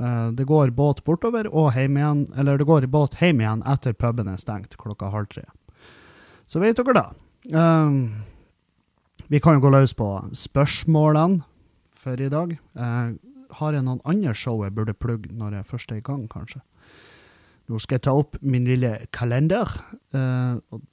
[0.00, 3.96] Uh, det går båt bortover og hjem igjen, eller det går båt hjem igjen etter
[3.96, 5.44] puben er stengt klokka halv tre.
[6.48, 7.06] Så vet dere da.
[7.52, 8.24] Um,
[9.28, 11.44] vi kan jo gå løs på spørsmålene
[11.96, 12.56] for i dag.
[12.78, 13.16] Uh,
[13.58, 16.62] har jeg noen andre show jeg burde plugge når jeg først er i gang, kanskje?
[17.66, 19.66] Nå skal jeg ta opp min lille kalender.
[20.14, 20.84] og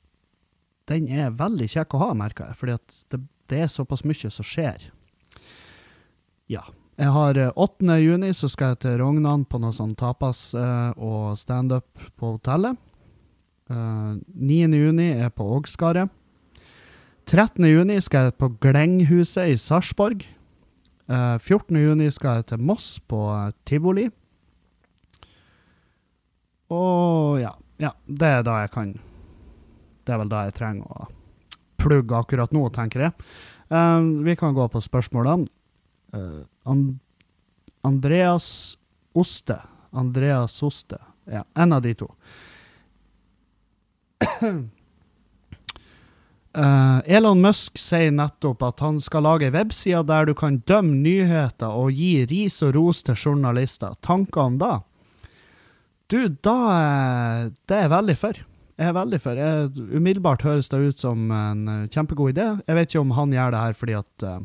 [0.89, 2.77] den er veldig kjekk å ha, merker jeg, fordi
[3.13, 3.19] det,
[3.51, 4.89] det er såpass mye som skjer.
[6.51, 6.65] Ja.
[6.99, 7.87] Jeg har 8.
[7.89, 12.35] Eh, juni så skal jeg til Rognan på noe sånn tapas uh, og standup på
[12.35, 12.77] hotellet.
[13.71, 14.77] Uh, eh, 9.
[14.77, 16.11] juni er på Ågskaret.
[17.25, 17.65] 13.
[17.65, 20.27] juni skal jeg på Glenghuset i Sarpsborg.
[21.09, 21.75] Uh, 14.
[21.75, 24.07] juni skal jeg til Moss på uh, tivoli.
[26.71, 27.51] Og ja,
[27.81, 28.93] ja, det er da jeg kan
[30.07, 31.09] Det er vel da jeg trenger å
[31.83, 33.27] plugge akkurat nå, tenker jeg.
[33.67, 35.49] Uh, vi kan gå på spørsmålene.
[36.13, 36.99] And
[37.83, 38.77] Andreas
[39.17, 39.57] Oste.
[39.91, 40.99] Andreas Oste.
[41.25, 42.07] Ja, en av de to.
[46.53, 51.73] Uh, Elon Musk sier nettopp at han skal lage websider der du kan dømme nyheter
[51.73, 53.95] og gi ris og ros til journalister.
[54.05, 54.59] Tanker om?
[54.61, 56.57] Du, da
[57.65, 58.43] Det er jeg veldig for.
[58.77, 59.41] Jeg er veldig for.
[59.41, 62.47] Jeg, umiddelbart høres det ut som en kjempegod idé.
[62.67, 64.39] Jeg vet ikke om han gjør det her fordi at uh,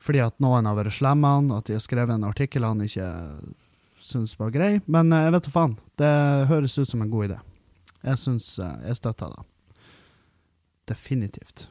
[0.00, 3.10] fordi at noen har vært slemme at de har skrevet en artikkel han ikke
[3.98, 4.76] syns var grei.
[4.86, 5.78] Men jeg vet da faen.
[5.98, 6.16] Det
[6.48, 7.44] høres ut som en god idé.
[8.04, 9.44] Jeg syns uh, Jeg støtter det.
[10.88, 11.68] Definitivt.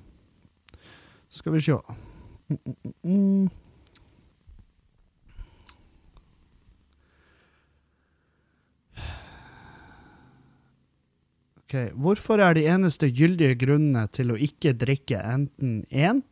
[1.29, 3.49] Skal vi se mm, mm, mm.
[11.59, 16.23] Ok, Hvorfor er de eneste gyldige grunnene til å ikke drikke enten én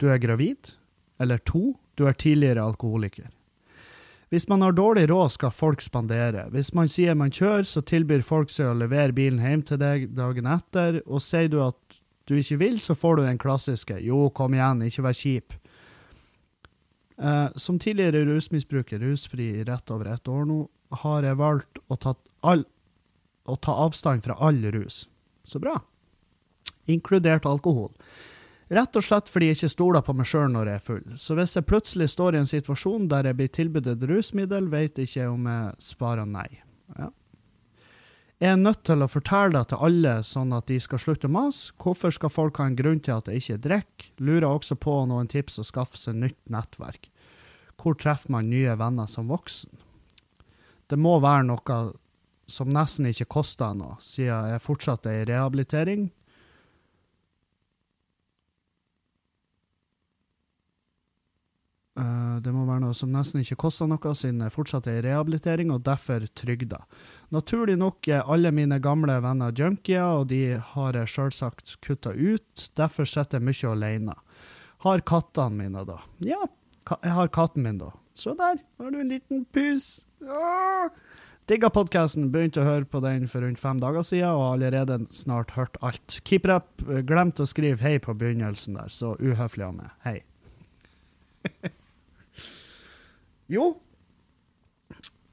[0.00, 0.74] du er gravid.
[1.22, 3.30] Eller to, du er tidligere alkoholiker.
[4.32, 6.46] Hvis man har dårlig råd, skal folk spandere.
[6.54, 10.08] Hvis man sier man kjører, så tilbyr folk seg å levere bilen hjem til deg
[10.16, 11.98] dagen etter, og sier du at
[12.28, 15.58] du ikke vil, så får du den klassiske 'jo, kom igjen, ikke vær kjip'.
[17.16, 20.68] Eh, som tidligere rusmisbruker, rusfri i rett over ett år nå,
[21.04, 22.64] har jeg valgt å ta, all,
[23.46, 25.04] å ta avstand fra all rus.
[25.44, 25.76] Så bra.
[26.90, 27.92] Inkludert alkohol.
[28.74, 31.02] Rett og slett fordi jeg ikke stoler på meg sjøl når jeg er full.
[31.20, 35.10] Så hvis jeg plutselig står i en situasjon der jeg blir tilbudt rusmiddel, vet jeg
[35.10, 36.48] ikke om jeg svarer nei.
[36.98, 37.10] Ja.
[38.42, 41.32] Jeg er nødt til å fortelle det til alle, sånn at de skal slutte å
[41.32, 41.70] mase.
[41.80, 44.08] Hvorfor skal folk ha en grunn til at jeg ikke drikker?
[44.26, 47.08] Lurer også på noen tips å skaffe seg nytt nettverk.
[47.80, 49.70] Hvor treffer man nye venner som voksen?
[50.90, 51.78] Det må være noe
[52.50, 56.08] som nesten ikke koster noe, siden jeg fortsatt er i rehabilitering,
[61.94, 65.70] det må være noe som nesten ikke koster noe, siden jeg fortsatt er i rehabilitering
[65.70, 66.80] og derfor trygda.
[67.34, 72.66] Naturlig nok er alle mine gamle venner junkier, og de har jeg sjølsagt kutta ut.
[72.74, 74.16] Derfor sitter jeg mye alene.
[74.82, 76.00] Har kattene mine, da?
[76.24, 76.42] Ja,
[76.98, 77.92] jeg har katten min, da.
[78.14, 80.02] Så der har du en liten pus.
[81.46, 82.26] Digga podkasten.
[82.34, 85.78] Begynte å høre på den for rundt fem dager siden, og har allerede snart hørt
[85.80, 86.18] alt.
[86.26, 86.84] Keep up.
[87.06, 89.96] Glemte å skrive hei på begynnelsen der, så uhøflig av meg.
[90.02, 90.18] Hei.
[93.46, 93.74] jo.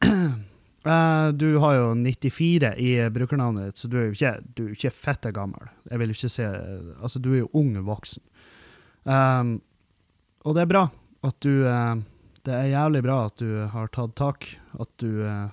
[0.06, 4.76] Uh, du har jo 94 i brukernavnet ditt, så du er jo ikke, du er
[4.76, 5.70] ikke fette gammel.
[5.90, 8.24] Jeg vil ikke si Altså, du er jo ung voksen.
[9.04, 9.60] Um,
[10.46, 10.84] og det er bra
[11.26, 11.96] at du uh,
[12.46, 14.46] Det er jævlig bra at du har tatt tak.
[14.78, 15.50] At du uh,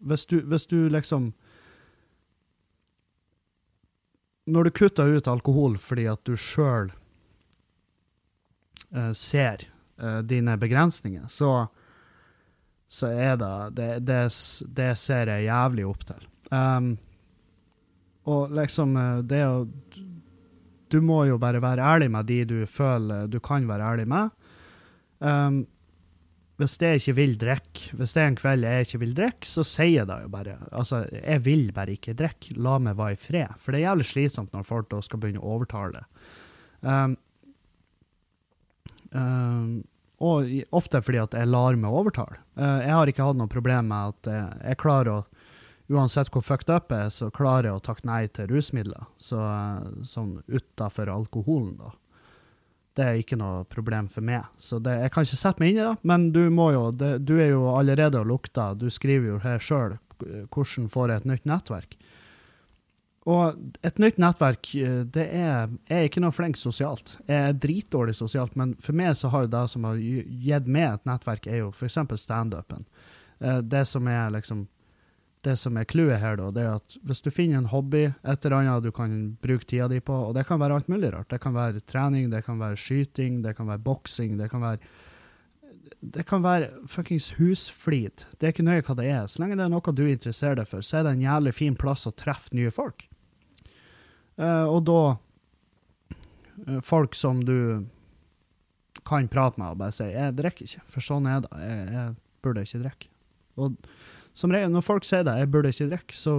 [0.00, 1.32] hvis, du hvis du liksom
[4.48, 6.92] Når du kutter ut alkohol fordi at du sjøl
[9.12, 9.66] ser
[10.24, 11.66] dine begrensninger, så
[12.88, 14.22] så er det det, det
[14.76, 16.28] det, ser jeg jævlig opp til.
[16.50, 16.94] Um,
[18.28, 19.66] og liksom eh, det å
[20.88, 24.30] Du må jo bare være ærlig med de du føler du kan være ærlig med.
[25.20, 25.66] Um,
[26.58, 29.62] hvis jeg ikke vil drikke, hvis det er en kveld jeg ikke vil drikke, så
[29.62, 30.56] sier jeg det jo bare.
[30.72, 32.56] Altså, jeg vil bare ikke drikke.
[32.58, 33.52] La meg være i fred.
[33.62, 36.02] For det er jævlig slitsomt når folk da skal begynne å overtale.
[36.82, 37.14] Um,
[39.12, 39.70] um,
[40.18, 42.40] og ofte fordi at jeg lar meg overtale.
[42.58, 45.24] Uh, jeg har ikke hatt noe problem med at jeg, jeg klarer å
[45.88, 49.06] Uansett hvor fucked up jeg er, så klarer jeg å takke nei til rusmidler.
[49.16, 51.94] Så, uh, sånn utafor alkoholen, da.
[52.98, 54.44] Det er ikke noe problem for meg.
[54.60, 57.14] Så det, jeg kan ikke sette meg inn i det, men du må jo det,
[57.24, 58.76] Du er jo allerede og lukter.
[58.76, 61.96] Du skriver jo her sjøl hvordan får jeg et nytt nettverk.
[63.28, 67.18] Og et nytt nettverk, eh, det er Jeg er ikke noe flink sosialt.
[67.28, 70.94] Jeg er dritdårlig sosialt, men for meg så har jo det som har gitt meg
[70.94, 71.98] et nettverk, er jo f.eks.
[72.16, 72.86] standupen.
[73.40, 74.66] Eh, det som er liksom
[75.42, 78.44] det som er clouet her, da, det er at hvis du finner en hobby, et
[78.44, 81.28] eller annet du kan bruke tida di på, og det kan være alt mulig rart.
[81.30, 84.80] Det kan være trening, det kan være skyting, det kan være boksing, det kan være
[86.00, 88.24] det kan være fuckings husflid.
[88.38, 89.26] Det er ikke nøye hva det er.
[89.26, 91.78] Så lenge det er noe du interesserer deg for, så er det en jævlig fin
[91.78, 93.06] plass å treffe nye folk.
[94.38, 95.00] Uh, og da
[96.68, 97.86] uh, Folk som du
[99.08, 101.50] kan prate med og bare si 'jeg drikker ikke', for sånn er det.
[101.58, 103.08] Jeg, jeg burde ikke drikke.
[103.56, 103.76] Og
[104.34, 106.34] som regel, når folk sier det, 'jeg burde ikke drikke', så,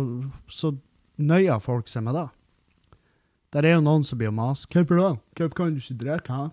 [0.47, 0.76] så
[1.18, 2.28] nøyer folk seg med det.
[3.54, 4.66] Der er jo noen som blir mas.
[4.66, 5.16] 'Hvorfor da?
[5.36, 6.50] Hvorfor kan du ikke drikke?' Hæ?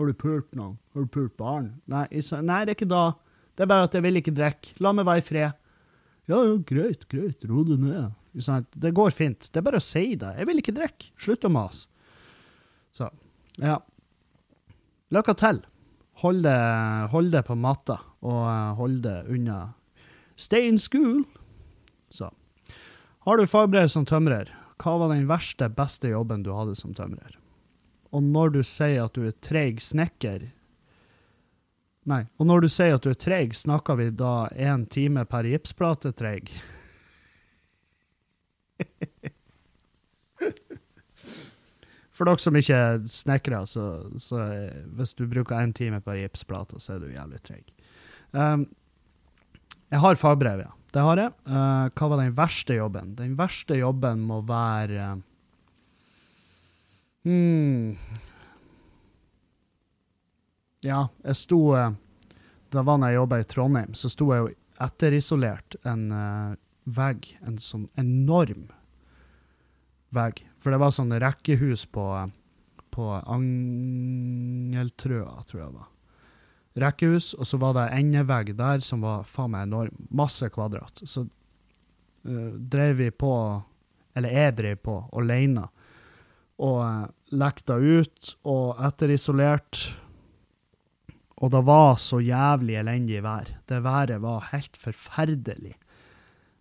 [0.00, 0.78] Har du pult noen?
[0.94, 1.74] Har du pult barn?
[1.86, 3.12] Nei, nei, det er ikke da.
[3.52, 4.72] Det er bare at jeg vil ikke drikke.
[4.80, 5.52] La meg være i fred.
[6.30, 8.14] Ja, ja, greit, greit, ro deg ned.
[8.32, 9.48] Det går fint.
[9.50, 10.34] Det er bare å si det.
[10.38, 11.10] Jeg vil ikke drikke.
[11.18, 11.88] Slutt å mase.
[12.94, 13.08] Så,
[13.58, 13.78] ja.
[15.10, 15.60] Lykke til.
[16.20, 16.58] Hold det,
[17.10, 19.60] hold det på matta, og eh, hold det unna
[20.40, 21.22] Stay in school.
[22.10, 22.30] Så.
[23.26, 24.48] Har du fagbrev som tømrer,
[24.80, 27.36] hva var den verste, beste jobben du hadde som tømrer?
[28.10, 30.48] Og når du sier at du er treig snekker
[32.08, 35.44] Nei, og når du sier at du er treig, snakker vi da én time per
[35.46, 36.48] gipsplate treig?
[42.20, 43.84] For dere som ikke er snekkere, så,
[44.20, 44.36] så
[44.98, 47.64] hvis du bruker én time på gipsplate, så er du jævlig treig.
[48.36, 48.66] Um,
[49.90, 50.72] jeg har fagbrev, ja.
[50.90, 51.32] Det har jeg.
[51.46, 53.14] Uh, hva var den verste jobben?
[53.18, 55.20] Den verste jobben må være uh,
[57.24, 57.94] hmm.
[60.86, 61.92] Ja, jeg sto uh,
[62.72, 66.58] Det var jeg jobba i Trondheim, så sto jeg jo etterisolert en uh,
[66.96, 68.68] vegg, en sånn enorm
[70.14, 70.42] vegg.
[70.60, 72.04] For det var sånn rekkehus på,
[72.94, 74.22] på Angeltrøa,
[75.46, 75.88] tror jeg det var.
[76.80, 79.96] Rekkehus, og så var det endevegg der som var faen meg enorm.
[80.14, 81.02] Masse kvadrat.
[81.02, 83.62] Så uh, drev vi på,
[84.14, 85.66] eller jeg drev på, aleine.
[86.60, 89.96] og uh, lekta ut og etterisolert.
[91.40, 93.48] Og det var så jævlig elendig vær.
[93.66, 95.79] Det været var helt forferdelig.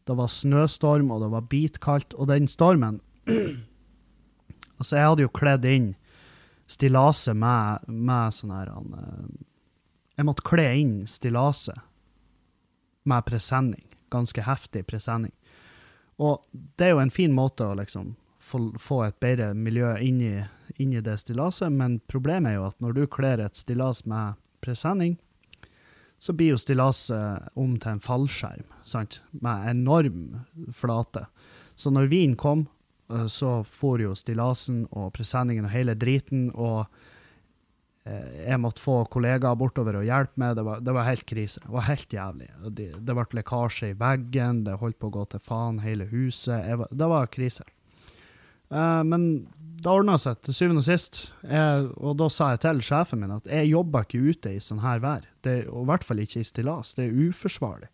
[0.09, 2.15] Det var snøstorm, og det var bitkaldt.
[2.17, 3.01] Og den stormen
[4.79, 5.89] Altså, jeg hadde jo kledd inn
[6.71, 9.25] stillaset med, med sånn her uh,
[10.15, 11.83] Jeg måtte kle inn stillaset
[13.09, 13.83] med presenning.
[14.09, 15.33] Ganske heftig presenning.
[16.19, 20.45] Og det er jo en fin måte å liksom få, et bedre miljø inni,
[20.77, 25.17] inni det stillaset, men problemet er jo at når du kler et stillas med presenning,
[26.19, 29.21] så blir jo stillaset om til en fallskjerm, sant?
[29.31, 30.41] med enorm
[30.75, 31.25] flate.
[31.79, 32.67] Så når vinen kom,
[33.13, 36.85] Eh, så for jo stillasen og presenningen og hele driten, og
[38.05, 40.55] eh, jeg måtte få kollegaer bortover og hjelpe meg.
[40.57, 41.63] Det var, det var helt krise.
[41.65, 42.49] Det var helt jævlig.
[42.69, 46.69] Det, det ble lekkasje i veggen, det holdt på å gå til faen, hele huset.
[46.83, 47.67] Var, det var krise.
[48.69, 49.23] Uh, men
[49.81, 51.23] det ordna seg til syvende og sist.
[51.41, 54.83] Jeg, og da sa jeg til sjefen min at jeg jobber ikke ute i sånn
[54.83, 55.25] her vær.
[55.45, 56.93] Det, og i hvert fall ikke i stillas.
[56.97, 57.89] Det er uforsvarlig.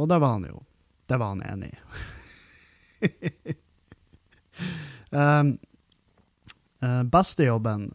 [0.00, 0.62] Og det var han jo
[1.08, 1.78] Det var han enig i.
[5.18, 5.58] um,
[6.80, 7.88] uh, beste jobben,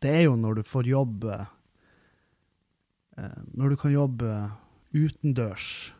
[0.00, 1.34] det er jo når du får jobbe
[3.18, 4.30] uh, Når du kan jobbe
[4.94, 5.92] utendørs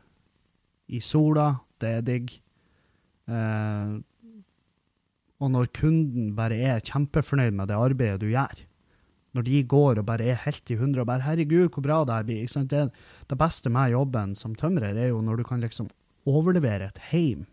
[0.87, 2.31] i sola, det er digg.
[3.27, 3.99] Uh,
[5.43, 8.63] og når kunden bare er kjempefornøyd med det arbeidet du gjør.
[9.37, 12.15] Når de går og bare er helt i hundre og bare 'herregud, hvor bra det
[12.15, 12.69] her blir'.
[12.69, 12.91] Det,
[13.29, 15.91] det, beste med jobben som tømrer er jo når du kan liksom
[16.25, 17.47] overlevere et heim.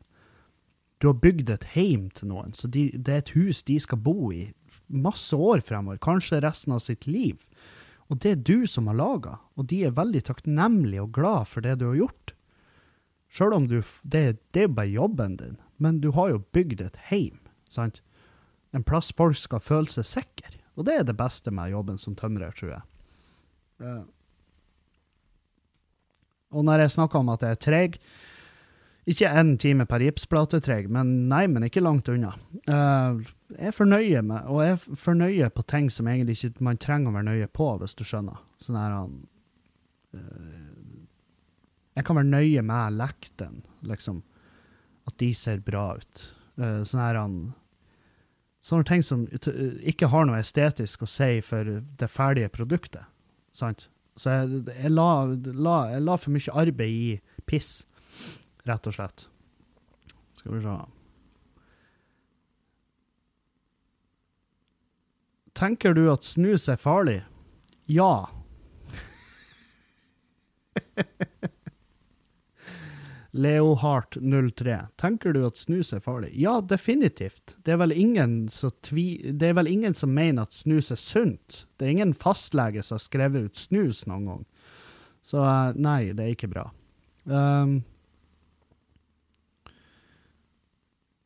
[1.00, 3.98] Du har bygd et heim til noen, så de, det er et hus de skal
[3.98, 4.54] bo i
[4.88, 7.44] masse år fremover, kanskje resten av sitt liv.
[8.08, 11.62] Og det er du som har laga, og de er veldig takknemlige og glad for
[11.62, 12.34] det du har gjort.
[13.34, 17.00] Sjøl om du det, det er bare jobben din, men du har jo bygd et
[17.10, 17.40] heim.
[17.68, 18.02] Sant?
[18.74, 20.63] En plass folk skal føle seg sikre.
[20.78, 22.84] Og det er det beste med jobben som tømrer, tror jeg.
[23.84, 24.04] Uh.
[26.54, 27.96] Og når jeg snakker om at jeg er treg
[29.10, 32.30] Ikke én time per gipsplate treg, men nei, men ikke langt unna.
[32.70, 33.20] Uh,
[33.58, 37.28] jeg fornøyer meg, og jeg fornøyer på ting som egentlig ikke man trenger å være
[37.28, 38.40] nøye på, hvis du skjønner.
[38.64, 40.22] Sånn her uh,
[42.00, 43.60] Jeg kan være nøye med lekten,
[43.92, 44.24] liksom.
[45.04, 46.24] At de ser bra ut.
[46.56, 47.20] Uh, sånn her
[48.64, 49.26] sånne ting som
[49.84, 53.06] ikke har noe estetisk å si for det ferdige produktet.
[53.54, 53.90] Sant?
[54.16, 57.86] Så jeg, jeg, la, la, jeg, la, for mye arbeid i piss,
[58.70, 59.26] rett og slett.
[60.38, 60.82] Skal vi se
[65.54, 67.22] Tenker du at snus er farlig?
[67.86, 68.26] Ja.
[73.34, 74.88] Leohart03.
[75.02, 76.30] Tenker du at snus er farlig?
[76.38, 77.56] Ja, definitivt.
[77.66, 77.94] Det er,
[78.54, 81.64] som det er vel ingen som mener at snus er sunt.
[81.78, 84.46] Det er ingen fastlege som har skrevet ut snus noen gang.
[85.26, 86.68] Så eh, nei, det er ikke bra.
[87.26, 87.80] Um,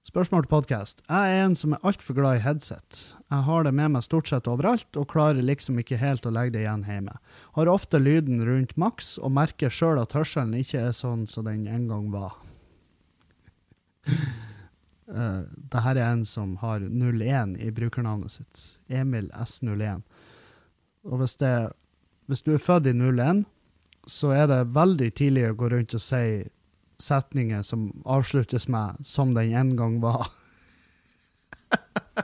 [0.07, 1.01] Spørsmål til podkast.
[1.09, 2.99] Jeg er en som er altfor glad i headset.
[3.27, 6.53] Jeg har det med meg stort sett overalt, og klarer liksom ikke helt å legge
[6.55, 7.17] det igjen hjemme.
[7.57, 11.67] Har ofte lyden rundt maks, og merker sjøl at hørselen ikke er sånn som den
[11.67, 12.39] en gang var.
[14.07, 15.43] uh,
[15.75, 18.65] det her er en som har 01 i brukernavnet sitt.
[18.87, 20.07] Emil S01.
[21.03, 21.55] Og hvis, det,
[22.31, 23.43] hvis du er født i 01,
[24.07, 26.47] så er det veldig tidlig å gå rundt og si
[26.99, 30.27] setninger som avsluttes med 'som den en gang var'.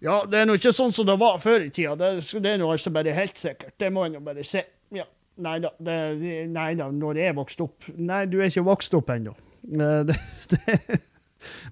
[0.00, 1.96] ja, det er nå ikke sånn som det var før i tida.
[1.96, 3.78] Det, det er nå altså bare helt sikkert.
[3.78, 4.64] Det må en jo bare se.
[4.90, 5.04] Ja.
[5.40, 9.34] Nei da, nei da, når jeg vokste opp Nei, du er ikke vokst opp ennå.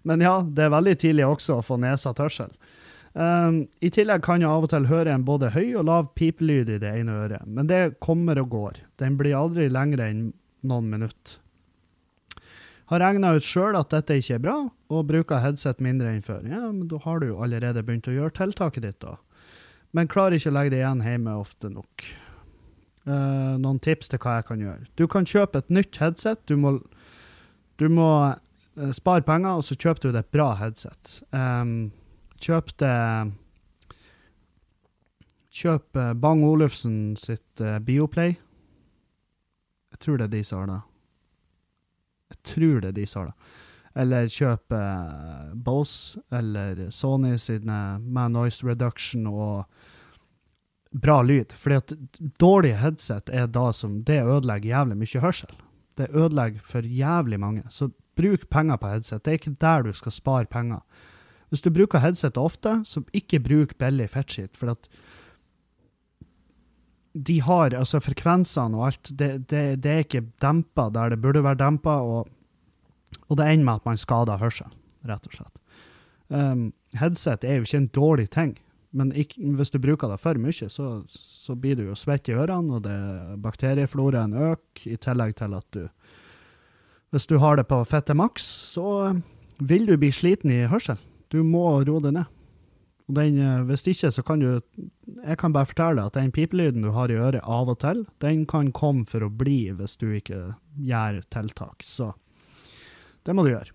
[0.08, 2.52] Men ja, det er veldig tidlig også å få nesa tørsel.
[3.18, 6.70] Um, I tillegg kan jeg av og til høre en både høy og lav pipelyd
[6.70, 8.82] i det ene øret, men det kommer og går.
[9.00, 10.28] Den blir aldri lengre enn
[10.68, 11.38] noen minutter.
[12.88, 14.56] Har regna ut sjøl at dette ikke er bra,
[14.88, 16.46] og bruker headset mindre enn før.
[16.48, 19.18] Ja, men da har du jo allerede begynt å gjøre tiltaket ditt, da.
[19.96, 22.06] Men klarer ikke å legge det igjen hjemme ofte nok.
[23.08, 24.88] Uh, noen tips til hva jeg kan gjøre.
[25.00, 26.40] Du kan kjøpe et nytt headset.
[26.48, 26.74] Du må,
[27.80, 31.18] du må uh, spare penger, og så kjøper du deg et bra headset.
[31.32, 31.90] Um,
[32.40, 32.96] kjøp det
[35.58, 38.36] Kjøp uh, Bang Olufsen sitt Bioplay.
[39.94, 40.80] Jeg tror det er de som har det.
[42.28, 43.54] Jeg tror det er de som har det.
[43.98, 49.64] Eller kjøpe uh, Bose eller Sony sine med noise reduction og
[50.92, 51.54] bra lyd.
[51.56, 51.94] Fordi at
[52.40, 55.54] dårlige headset er da som Det ødelegger jævlig mye hørsel.
[55.98, 57.64] Det ødelegger for jævlig mange.
[57.70, 59.24] Så bruk penger på headset.
[59.24, 60.80] Det er ikke der du skal spare penger.
[61.48, 64.56] Hvis du bruker headset ofte, så ikke bruk billig fettskitt.
[64.56, 64.88] For at
[67.24, 71.44] de har altså frekvensene og alt, det, det, det er ikke dempa der det burde
[71.44, 72.28] være dempa, og,
[73.26, 74.74] og, det ender med at man skader hørselen,
[75.08, 75.54] rett og slett.
[76.28, 78.56] Um, headset er jo ikke en dårlig ting,
[78.96, 82.36] men ikke, hvis du bruker det for mye, så, så blir du jo svett i
[82.36, 82.96] ørene, og det,
[83.44, 85.88] bakteriefloraen øker, i tillegg til at du
[87.10, 88.44] Hvis du har det på fette maks,
[88.74, 89.16] så
[89.58, 91.00] vil du bli sliten i hørselen.
[91.32, 92.37] Du må roe det ned.
[93.08, 94.60] Og den, eh, hvis ikke, så kan du
[95.24, 98.46] Jeg kan bare fortelle at den pipelyden du har i øret av og til, den
[98.46, 101.82] kan komme for å bli hvis du ikke gjør tiltak.
[101.82, 102.14] Så
[103.24, 103.72] det må du gjøre.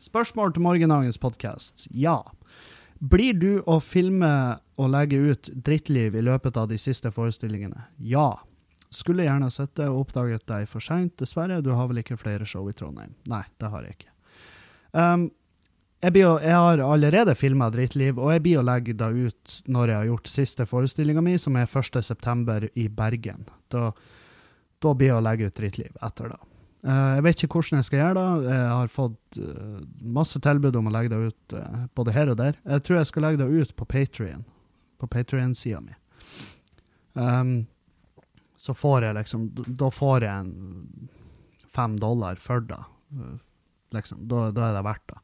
[0.00, 1.88] Spørsmål til morgendagens podkast.
[1.90, 2.22] Ja.
[3.00, 7.84] Blir du å filme og legge ut drittliv i løpet av de siste forestillingene?
[7.98, 8.40] Ja.
[8.90, 11.60] Skulle gjerne sett det og oppdaget deg for seint, dessverre.
[11.62, 13.12] Du har vel ikke flere show i Trondheim?
[13.30, 14.10] Nei, det har jeg ikke.
[14.90, 15.28] Um,
[16.00, 19.90] jeg, blir, jeg, har allerede filma Drittliv, og jeg blir å legge det ut når
[19.90, 22.70] jeg har gjort siste forestillinga mi, som er 1.9.
[22.80, 23.44] i Bergen.
[23.72, 23.90] Da,
[24.80, 26.40] da blir jeg å legge ut drittliv etter det.
[26.80, 28.54] Uh, jeg vet ikke hvordan jeg skal gjøre det.
[28.54, 29.82] Jeg har fått uh,
[30.16, 32.56] masse tilbud om å legge det ut uh, både her og der.
[32.64, 34.46] Jeg tror jeg skal legge det ut på Patrion,
[34.96, 35.98] på Patrion-sida mi.
[37.12, 37.52] Um,
[38.60, 41.08] så får jeg liksom Da får jeg en
[41.74, 42.80] fem dollar for det.
[43.92, 44.24] Liksom.
[44.30, 45.20] Da, da er det verdt det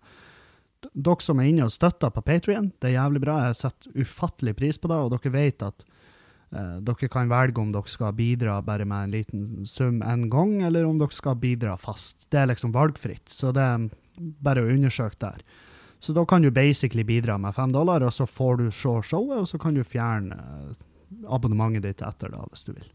[0.93, 3.37] dere som er inne og støtter på Patrion, det er jævlig bra.
[3.49, 5.85] Jeg setter ufattelig pris på det, og dere vet at
[6.55, 10.59] uh, dere kan velge om dere skal bidra bare med en liten sum en gang,
[10.66, 12.29] eller om dere skal bidra fast.
[12.31, 15.47] Det er liksom valgfritt, så det er bare å undersøke der.
[16.01, 19.41] Så da kan du basically bidra med fem dollar, og så får du se showet,
[19.41, 20.93] og så kan du fjerne uh,
[21.33, 22.93] abonnementet ditt etter da, hvis du vil.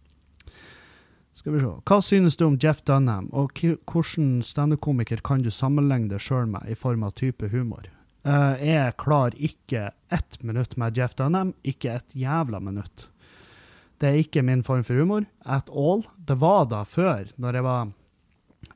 [1.34, 1.72] Skal vi se.
[1.88, 6.68] Hva synes du om Jeff Dunham, og hvilken standup-komiker kan du sammenligne deg sjøl med
[6.70, 7.88] i form av type humor?
[8.28, 13.08] Uh, jeg klarer ikke ett minutt med Jeff Dunham, ikke et jævla minutt.
[14.02, 16.04] Det er ikke min form for humor at all.
[16.18, 17.90] Det var da før, når jeg var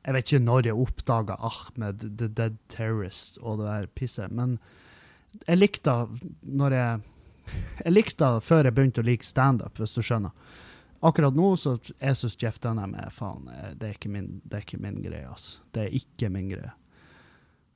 [0.06, 4.58] Jeg vet ikke når jeg oppdaga Ahmed the Dead Terrorist og det der pisset, men
[5.46, 5.94] jeg likte
[6.42, 7.00] når jeg
[7.84, 10.34] Jeg likte før jeg begynte å like standup, hvis du skjønner
[11.00, 14.66] akkurat nå så jeg syns Jeff Dunham er faen eh, Det er min, det er
[14.66, 15.62] ikke min greie, altså.
[15.74, 16.72] Det er ikke min greie.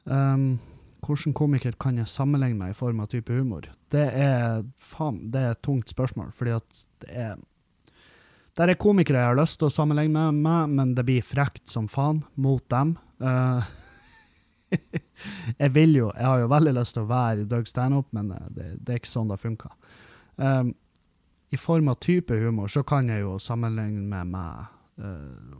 [0.04, 0.58] Um,
[1.04, 3.68] hvordan komiker kan jeg sammenligne meg i form av type humor?
[3.92, 7.38] Det er faen, det er et tungt spørsmål, fordi at det er
[8.58, 11.86] Der er komikere jeg har lyst til å sammenligne med men det blir frekt som
[11.88, 12.96] faen mot dem.
[13.20, 13.62] Uh,
[15.62, 18.46] jeg vil jo Jeg har jo veldig lyst til å være Doug Stanhope, men eh,
[18.50, 19.72] det, det, er ikke sånn det funker.
[20.36, 20.74] Um,
[21.50, 24.70] i form av type humor, så kan jeg jo sammenligne med meg
[25.02, 25.58] uh,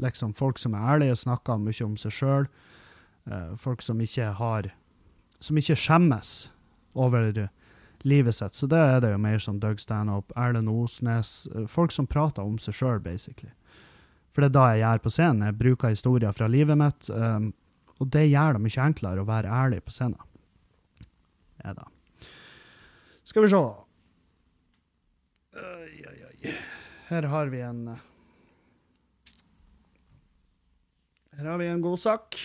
[0.00, 2.48] liksom folk som er ærlige og snakker mye om seg sjøl.
[3.30, 4.70] Eh, folk som ikke har
[5.40, 6.50] Som ikke skjemmes
[6.94, 7.48] over
[8.02, 8.54] livet sitt.
[8.54, 12.42] Så det er det jo mer som Doug Stanhope, Erlend Osnes uh, Folk som prater
[12.42, 13.48] om seg sjøl, basically.
[14.32, 15.46] For det er da jeg gjør på scenen.
[15.46, 17.08] Jeg bruker historier fra livet mitt.
[17.08, 17.54] Um,
[18.00, 20.20] og det gjør det mye enklere å være ærlig på scenen.
[21.64, 21.88] Ja da.
[23.24, 23.64] Skal vi se.
[25.60, 26.54] Oi, oi, oi.
[27.10, 27.94] Her har vi en eh,
[31.30, 32.36] Her har vi en god sak.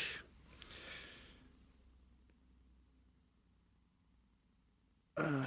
[5.19, 5.43] Uh,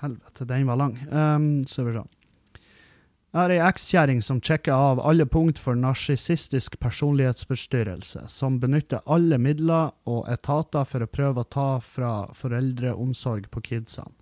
[0.00, 0.96] helvete, den var lang.
[1.12, 2.04] Um, så vi se.
[3.28, 9.36] Jeg har ei ekskjerring som sjekker av alle punkt for narsissistisk personlighetsforstyrrelse, som benytter alle
[9.36, 14.17] midler og etater for å prøve å ta fra foreldreomsorg på kidsene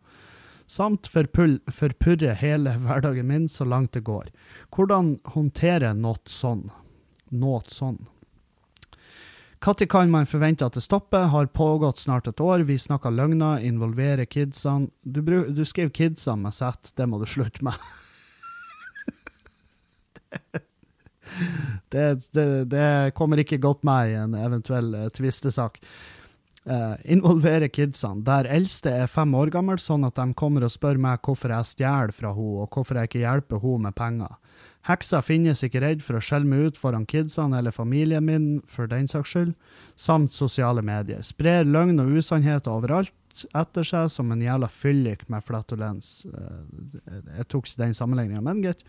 [0.66, 4.30] samt forpurre hele hverdagen min så langt det går.
[4.74, 6.70] Hvordan håndtere noe sånn?
[7.30, 8.02] Noe sånn.
[9.66, 11.30] Når kan man forvente at det stopper?
[11.32, 12.60] Har pågått snart et år.
[12.68, 14.88] Vi snakker løgner, involverer kidsene.
[15.02, 17.74] Du, du skriver kidsene med Z, det må du slutte med.
[21.88, 25.80] det, det, det, kommer ikke godt med i en eventuell uh, tvistesak
[26.70, 28.24] uh, involvere kidsene.
[28.26, 31.70] Der eldste er fem år gammel, sånn at de kommer og spør meg hvorfor jeg
[31.72, 34.34] stjeler fra henne, og hvorfor jeg ikke hjelper henne med penger.
[34.86, 38.90] Heksa finnes ikke redd for å skjelle meg ut foran kidsene eller familien min, for
[38.90, 39.54] den saks skyld,
[39.98, 41.24] samt sosiale medier.
[41.26, 43.14] Sprer løgn og usannheter overalt
[43.52, 46.22] etter seg som en jævla fyllik med flatulens.
[46.30, 48.86] Uh, jeg tok den sammenligninga, men gitt.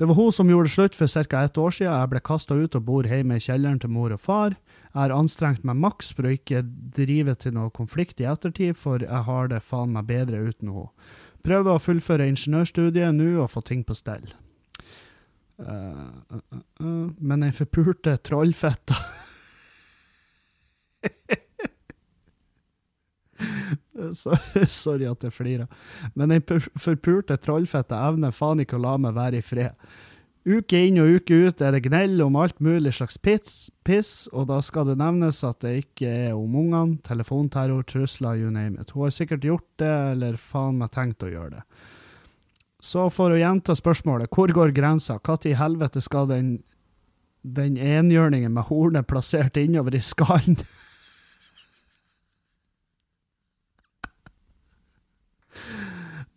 [0.00, 1.42] Det var hun som gjorde det slutt for ca.
[1.44, 1.92] ett år siden.
[1.92, 4.56] Jeg ble kasta ut og bor hjemme i kjelleren til mor og far.
[4.92, 6.60] Jeg har anstrengt meg maks for å ikke
[6.92, 10.92] drive til noe konflikt i ettertid, for jeg har det faen meg bedre uten henne.
[11.42, 14.28] Prøver å fullføre ingeniørstudiet nå og få ting på stell.
[15.62, 16.40] Uh, uh,
[16.82, 18.96] uh, men den forpulte trollfetta
[24.66, 25.66] Sorry at jeg flirer.
[26.18, 26.42] Men den
[26.80, 29.72] forpulte trollfetta evner faen ikke å la meg være i fred.
[30.42, 34.48] Uke inn og uke ut er det gnell om alt mulig slags piss, piss, og
[34.50, 38.90] da skal det nevnes at det ikke er om ungene, telefonterror, trusler, you name it.
[38.90, 41.62] Hun har sikkert gjort det, eller faen meg tenkt å gjøre det.
[42.82, 45.20] Så for å gjenta spørsmålet, hvor går grensa?
[45.22, 46.56] Når i helvete skal den,
[47.46, 50.58] den enhjørningen med hornet plassert innover i skallen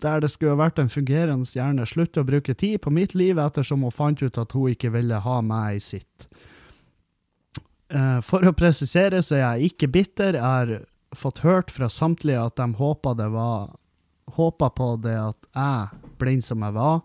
[0.04, 3.86] der det skulle vært en fungerende hjerne, slutte å bruke tid på mitt liv ettersom
[3.86, 6.28] hun fant ut at hun ikke ville ha meg i sitt.
[7.94, 10.36] Uh, for å presisere så er jeg ikke bitter.
[10.36, 10.86] Jeg har
[11.16, 13.76] fått hørt fra samtlige at de håpa det var
[14.36, 17.04] Håpa på det at jeg, blind som jeg var,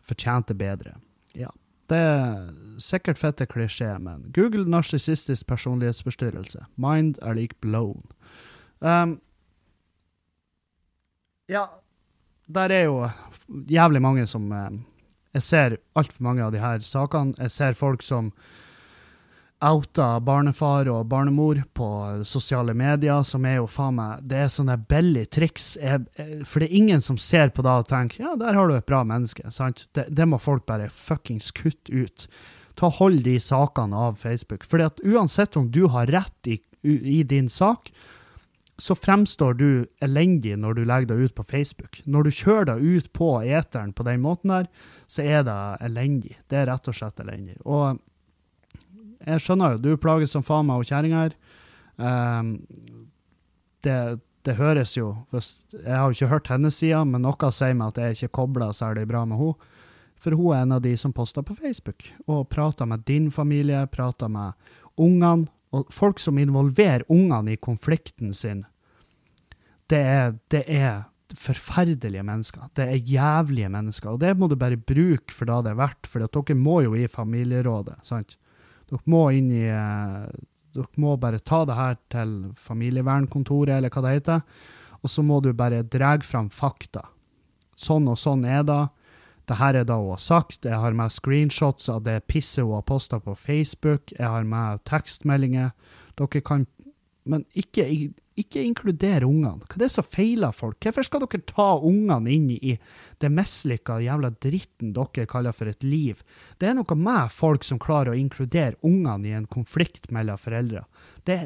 [0.00, 0.94] fortjente bedre.
[1.36, 1.50] Ja.
[1.92, 2.48] Det er
[2.80, 6.64] sikkert fette klisjé, men Google narsissistisk personlighetsforstyrrelse.
[6.80, 8.00] Mind er like blown.
[8.80, 9.18] Um,
[11.52, 11.66] ja,
[12.48, 13.02] der er jo
[13.68, 14.78] jævlig mange som eh,
[15.36, 17.36] Jeg ser altfor mange av de her sakene.
[17.38, 18.32] Jeg ser folk som
[19.58, 21.88] outa barnefar og barnemor på
[22.26, 25.72] sosiale medier, som er jo faen meg Det er sånne billig triks.
[25.82, 26.06] Jeg,
[26.46, 28.86] for det er ingen som ser på det og tenker ja, der har du et
[28.88, 29.50] bra menneske.
[29.50, 29.86] sant?
[29.92, 32.28] Det, det må folk bare fuckings kutte ut.
[32.78, 34.64] Ta Hold de sakene av Facebook.
[34.64, 37.90] Fordi at uansett om du har rett i, i din sak,
[38.78, 41.98] så fremstår du elendig når du legger deg ut på Facebook.
[42.06, 44.68] Når du kjører deg ut på eteren på den måten der,
[45.10, 46.36] så er det elendig.
[46.46, 47.56] Det er rett og slett elendig.
[47.66, 47.98] Og
[49.26, 51.34] jeg skjønner jo, du plages som faen meg og kjerringa her.
[51.98, 52.52] Um,
[53.82, 53.98] det,
[54.46, 57.98] det, høres jo Jeg har jo ikke hørt hennes side, men noe sier meg at
[57.98, 59.74] jeg ikke kobler særlig bra med henne.
[60.18, 63.84] For hun er en av de som poster på Facebook, og prater med din familie,
[63.90, 64.54] prater med
[64.98, 68.64] ungene og folk som involverer ungene i konflikten sin,
[69.88, 72.70] det er, det er, forferdelige mennesker.
[72.72, 74.14] Det er jævlige mennesker.
[74.14, 76.94] Og det må du bare bruke for da det er verdt, for dere må jo
[76.96, 77.98] i familierådet.
[78.02, 78.38] sant?
[78.88, 80.30] Dere må inn i eh,
[80.72, 84.42] Dere må bare ta det her til familievernkontoret, eller hva det heter,
[85.02, 87.02] og så må du bare dra fram fakta.
[87.76, 88.82] Sånn og sånn er det.
[89.48, 90.66] Det her er da hun har sagt.
[90.68, 94.12] Jeg har med screenshots av det pisset hun har posta på Facebook.
[94.12, 95.72] Jeg har med tekstmeldinger.
[96.18, 96.66] Dere kan
[97.28, 97.84] Men ikke,
[98.40, 99.66] ikke inkludere ungene.
[99.68, 100.78] Hva er det som feiler folk?
[100.80, 102.78] Hvorfor skal dere ta ungene inn i
[103.20, 106.22] det mislykka jævla dritten dere kaller for et liv?
[106.56, 110.86] Det er noe med folk som klarer å inkludere ungene i en konflikt mellom foreldre.
[111.28, 111.36] Det,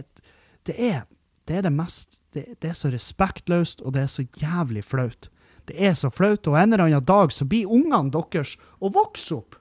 [0.71, 1.03] det, er,
[1.51, 5.33] det er det mest det, det er så respektløst, og det er så jævlig flaut.
[5.71, 9.37] Det er så flaut, og en eller annen dag så blir ungene deres å vokse
[9.37, 9.59] opp.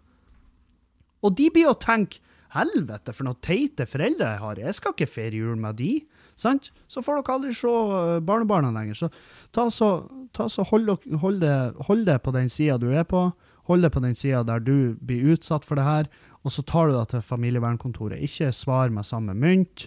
[1.21, 2.23] Og de blir å tenke
[2.55, 5.91] helvete, for noen teite foreldre jeg har, jeg skal ikke feire jul med de.
[6.39, 6.71] Sant?
[6.91, 8.97] Så får dere aldri se eh, barnebarna lenger.
[8.97, 9.09] Så
[9.55, 9.91] ta så,
[10.35, 10.89] ta så hold,
[11.21, 11.55] hold, det,
[11.87, 13.29] hold det på den sida du er på.
[13.69, 16.09] Hold det på den sida der du blir utsatt for det her,
[16.41, 18.23] og så tar du det til familievernkontoret.
[18.25, 19.85] Ikke svar med samme mynt.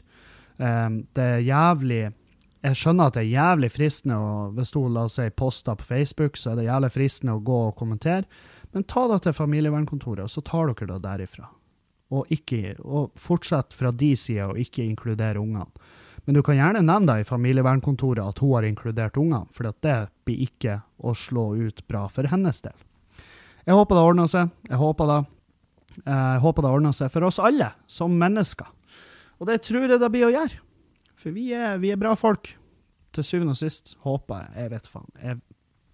[0.57, 2.03] Um, det er jævlig
[2.65, 6.39] jeg skjønner at det er jævlig fristende å, hvis hun la seg posta på Facebook,
[6.41, 8.25] så er det jævlig fristende å gå og kommentere.
[8.73, 11.51] Men ta det til familievernkontoret, og så tar dere det derifra.
[12.15, 15.69] Og, ikke, og fortsett fra de sida og ikke inkludere ungene.
[16.25, 19.99] Men du kan gjerne nevne det i familievernkontoret at hun har inkludert ungene, for det
[20.25, 22.77] blir ikke å slå ut bra for hennes del.
[23.65, 24.53] Jeg håper det ordner seg.
[24.71, 25.21] Jeg håper det,
[26.01, 28.73] jeg håper det ordner seg for oss alle, som mennesker.
[29.37, 30.64] Og det tror jeg det blir å gjøre.
[31.25, 32.51] For vi er, vi er bra folk.
[33.17, 34.51] Til syvende og sist, håper jeg.
[34.61, 35.07] Jeg vet faen.
[35.23, 35.39] Jeg,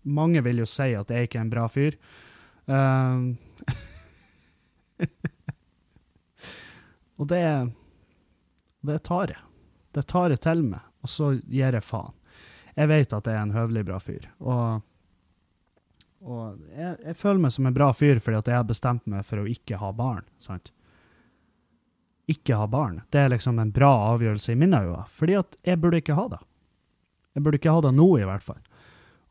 [0.02, 1.94] mange vil jo si at jeg ikke er en bra fyr.
[2.66, 3.28] Um,
[7.20, 7.44] og det
[8.90, 9.43] Det tar jeg.
[9.94, 12.15] Det tar jeg til meg, og så gir jeg faen.
[12.74, 14.27] Jeg vet at jeg er en høvelig bra fyr.
[14.40, 14.82] Og,
[16.27, 19.23] og jeg, jeg, føler meg som en bra fyr fordi at jeg har bestemt meg
[19.31, 20.27] for å ikke ha barn.
[20.43, 20.74] sant?
[22.31, 23.01] Ikke ha barn.
[23.11, 26.28] Det er liksom en bra avgjørelse i mine øyne, fordi at jeg burde ikke ha
[26.32, 26.40] det.
[27.35, 28.61] Jeg burde ikke ha det nå, i hvert fall.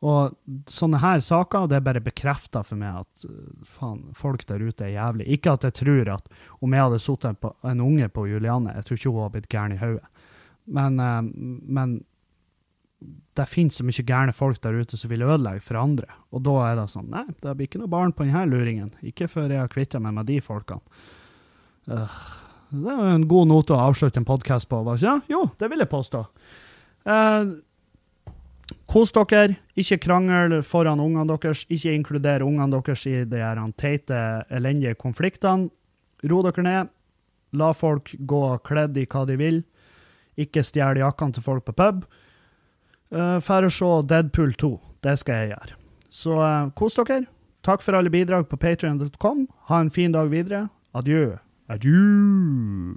[0.00, 0.32] Og
[0.72, 3.24] sånne her saker, det er bare bekrefta for meg at
[3.68, 5.26] faen, folk der ute er jævlig.
[5.36, 6.30] Ikke at jeg tror at
[6.64, 9.76] om jeg hadde sittet en unge på Juliane, jeg tror ikke hun hadde blitt gæren
[9.76, 10.24] i hodet.
[10.70, 11.98] Men, uh, men
[13.36, 16.08] det finnes så mye gærne folk der ute som vil ødelegge for andre.
[16.32, 18.92] Og da er det sånn Nei, det blir ikke noe barn på denne luringen.
[19.04, 20.80] Ikke før jeg har kvitta meg med de folkene.
[21.90, 22.20] Uh,
[22.70, 24.78] det er en god note å avslutte en podkast på.
[25.02, 26.22] Ja, jo, det vil jeg påstå.
[27.10, 27.50] Eh,
[28.90, 29.56] kos dere.
[29.80, 31.64] Ikke krangel foran ungene deres.
[31.68, 35.70] Ikke inkluder ungene deres i de her teite, elendige konfliktene.
[36.22, 36.94] Ro dere ned.
[37.58, 39.62] La folk gå kledd i hva de vil.
[40.38, 42.06] Ikke stjel jakkene til folk på pub.
[43.10, 44.72] Uh, Fær se Deadpool 2.
[45.02, 45.78] Det skal jeg gjøre.
[46.10, 47.24] Så uh, kos dere.
[47.66, 49.46] Takk for alle bidrag på patrion.com.
[49.68, 50.68] Ha en fin dag videre.
[50.94, 51.40] Adjø.
[51.70, 52.96] Adieu.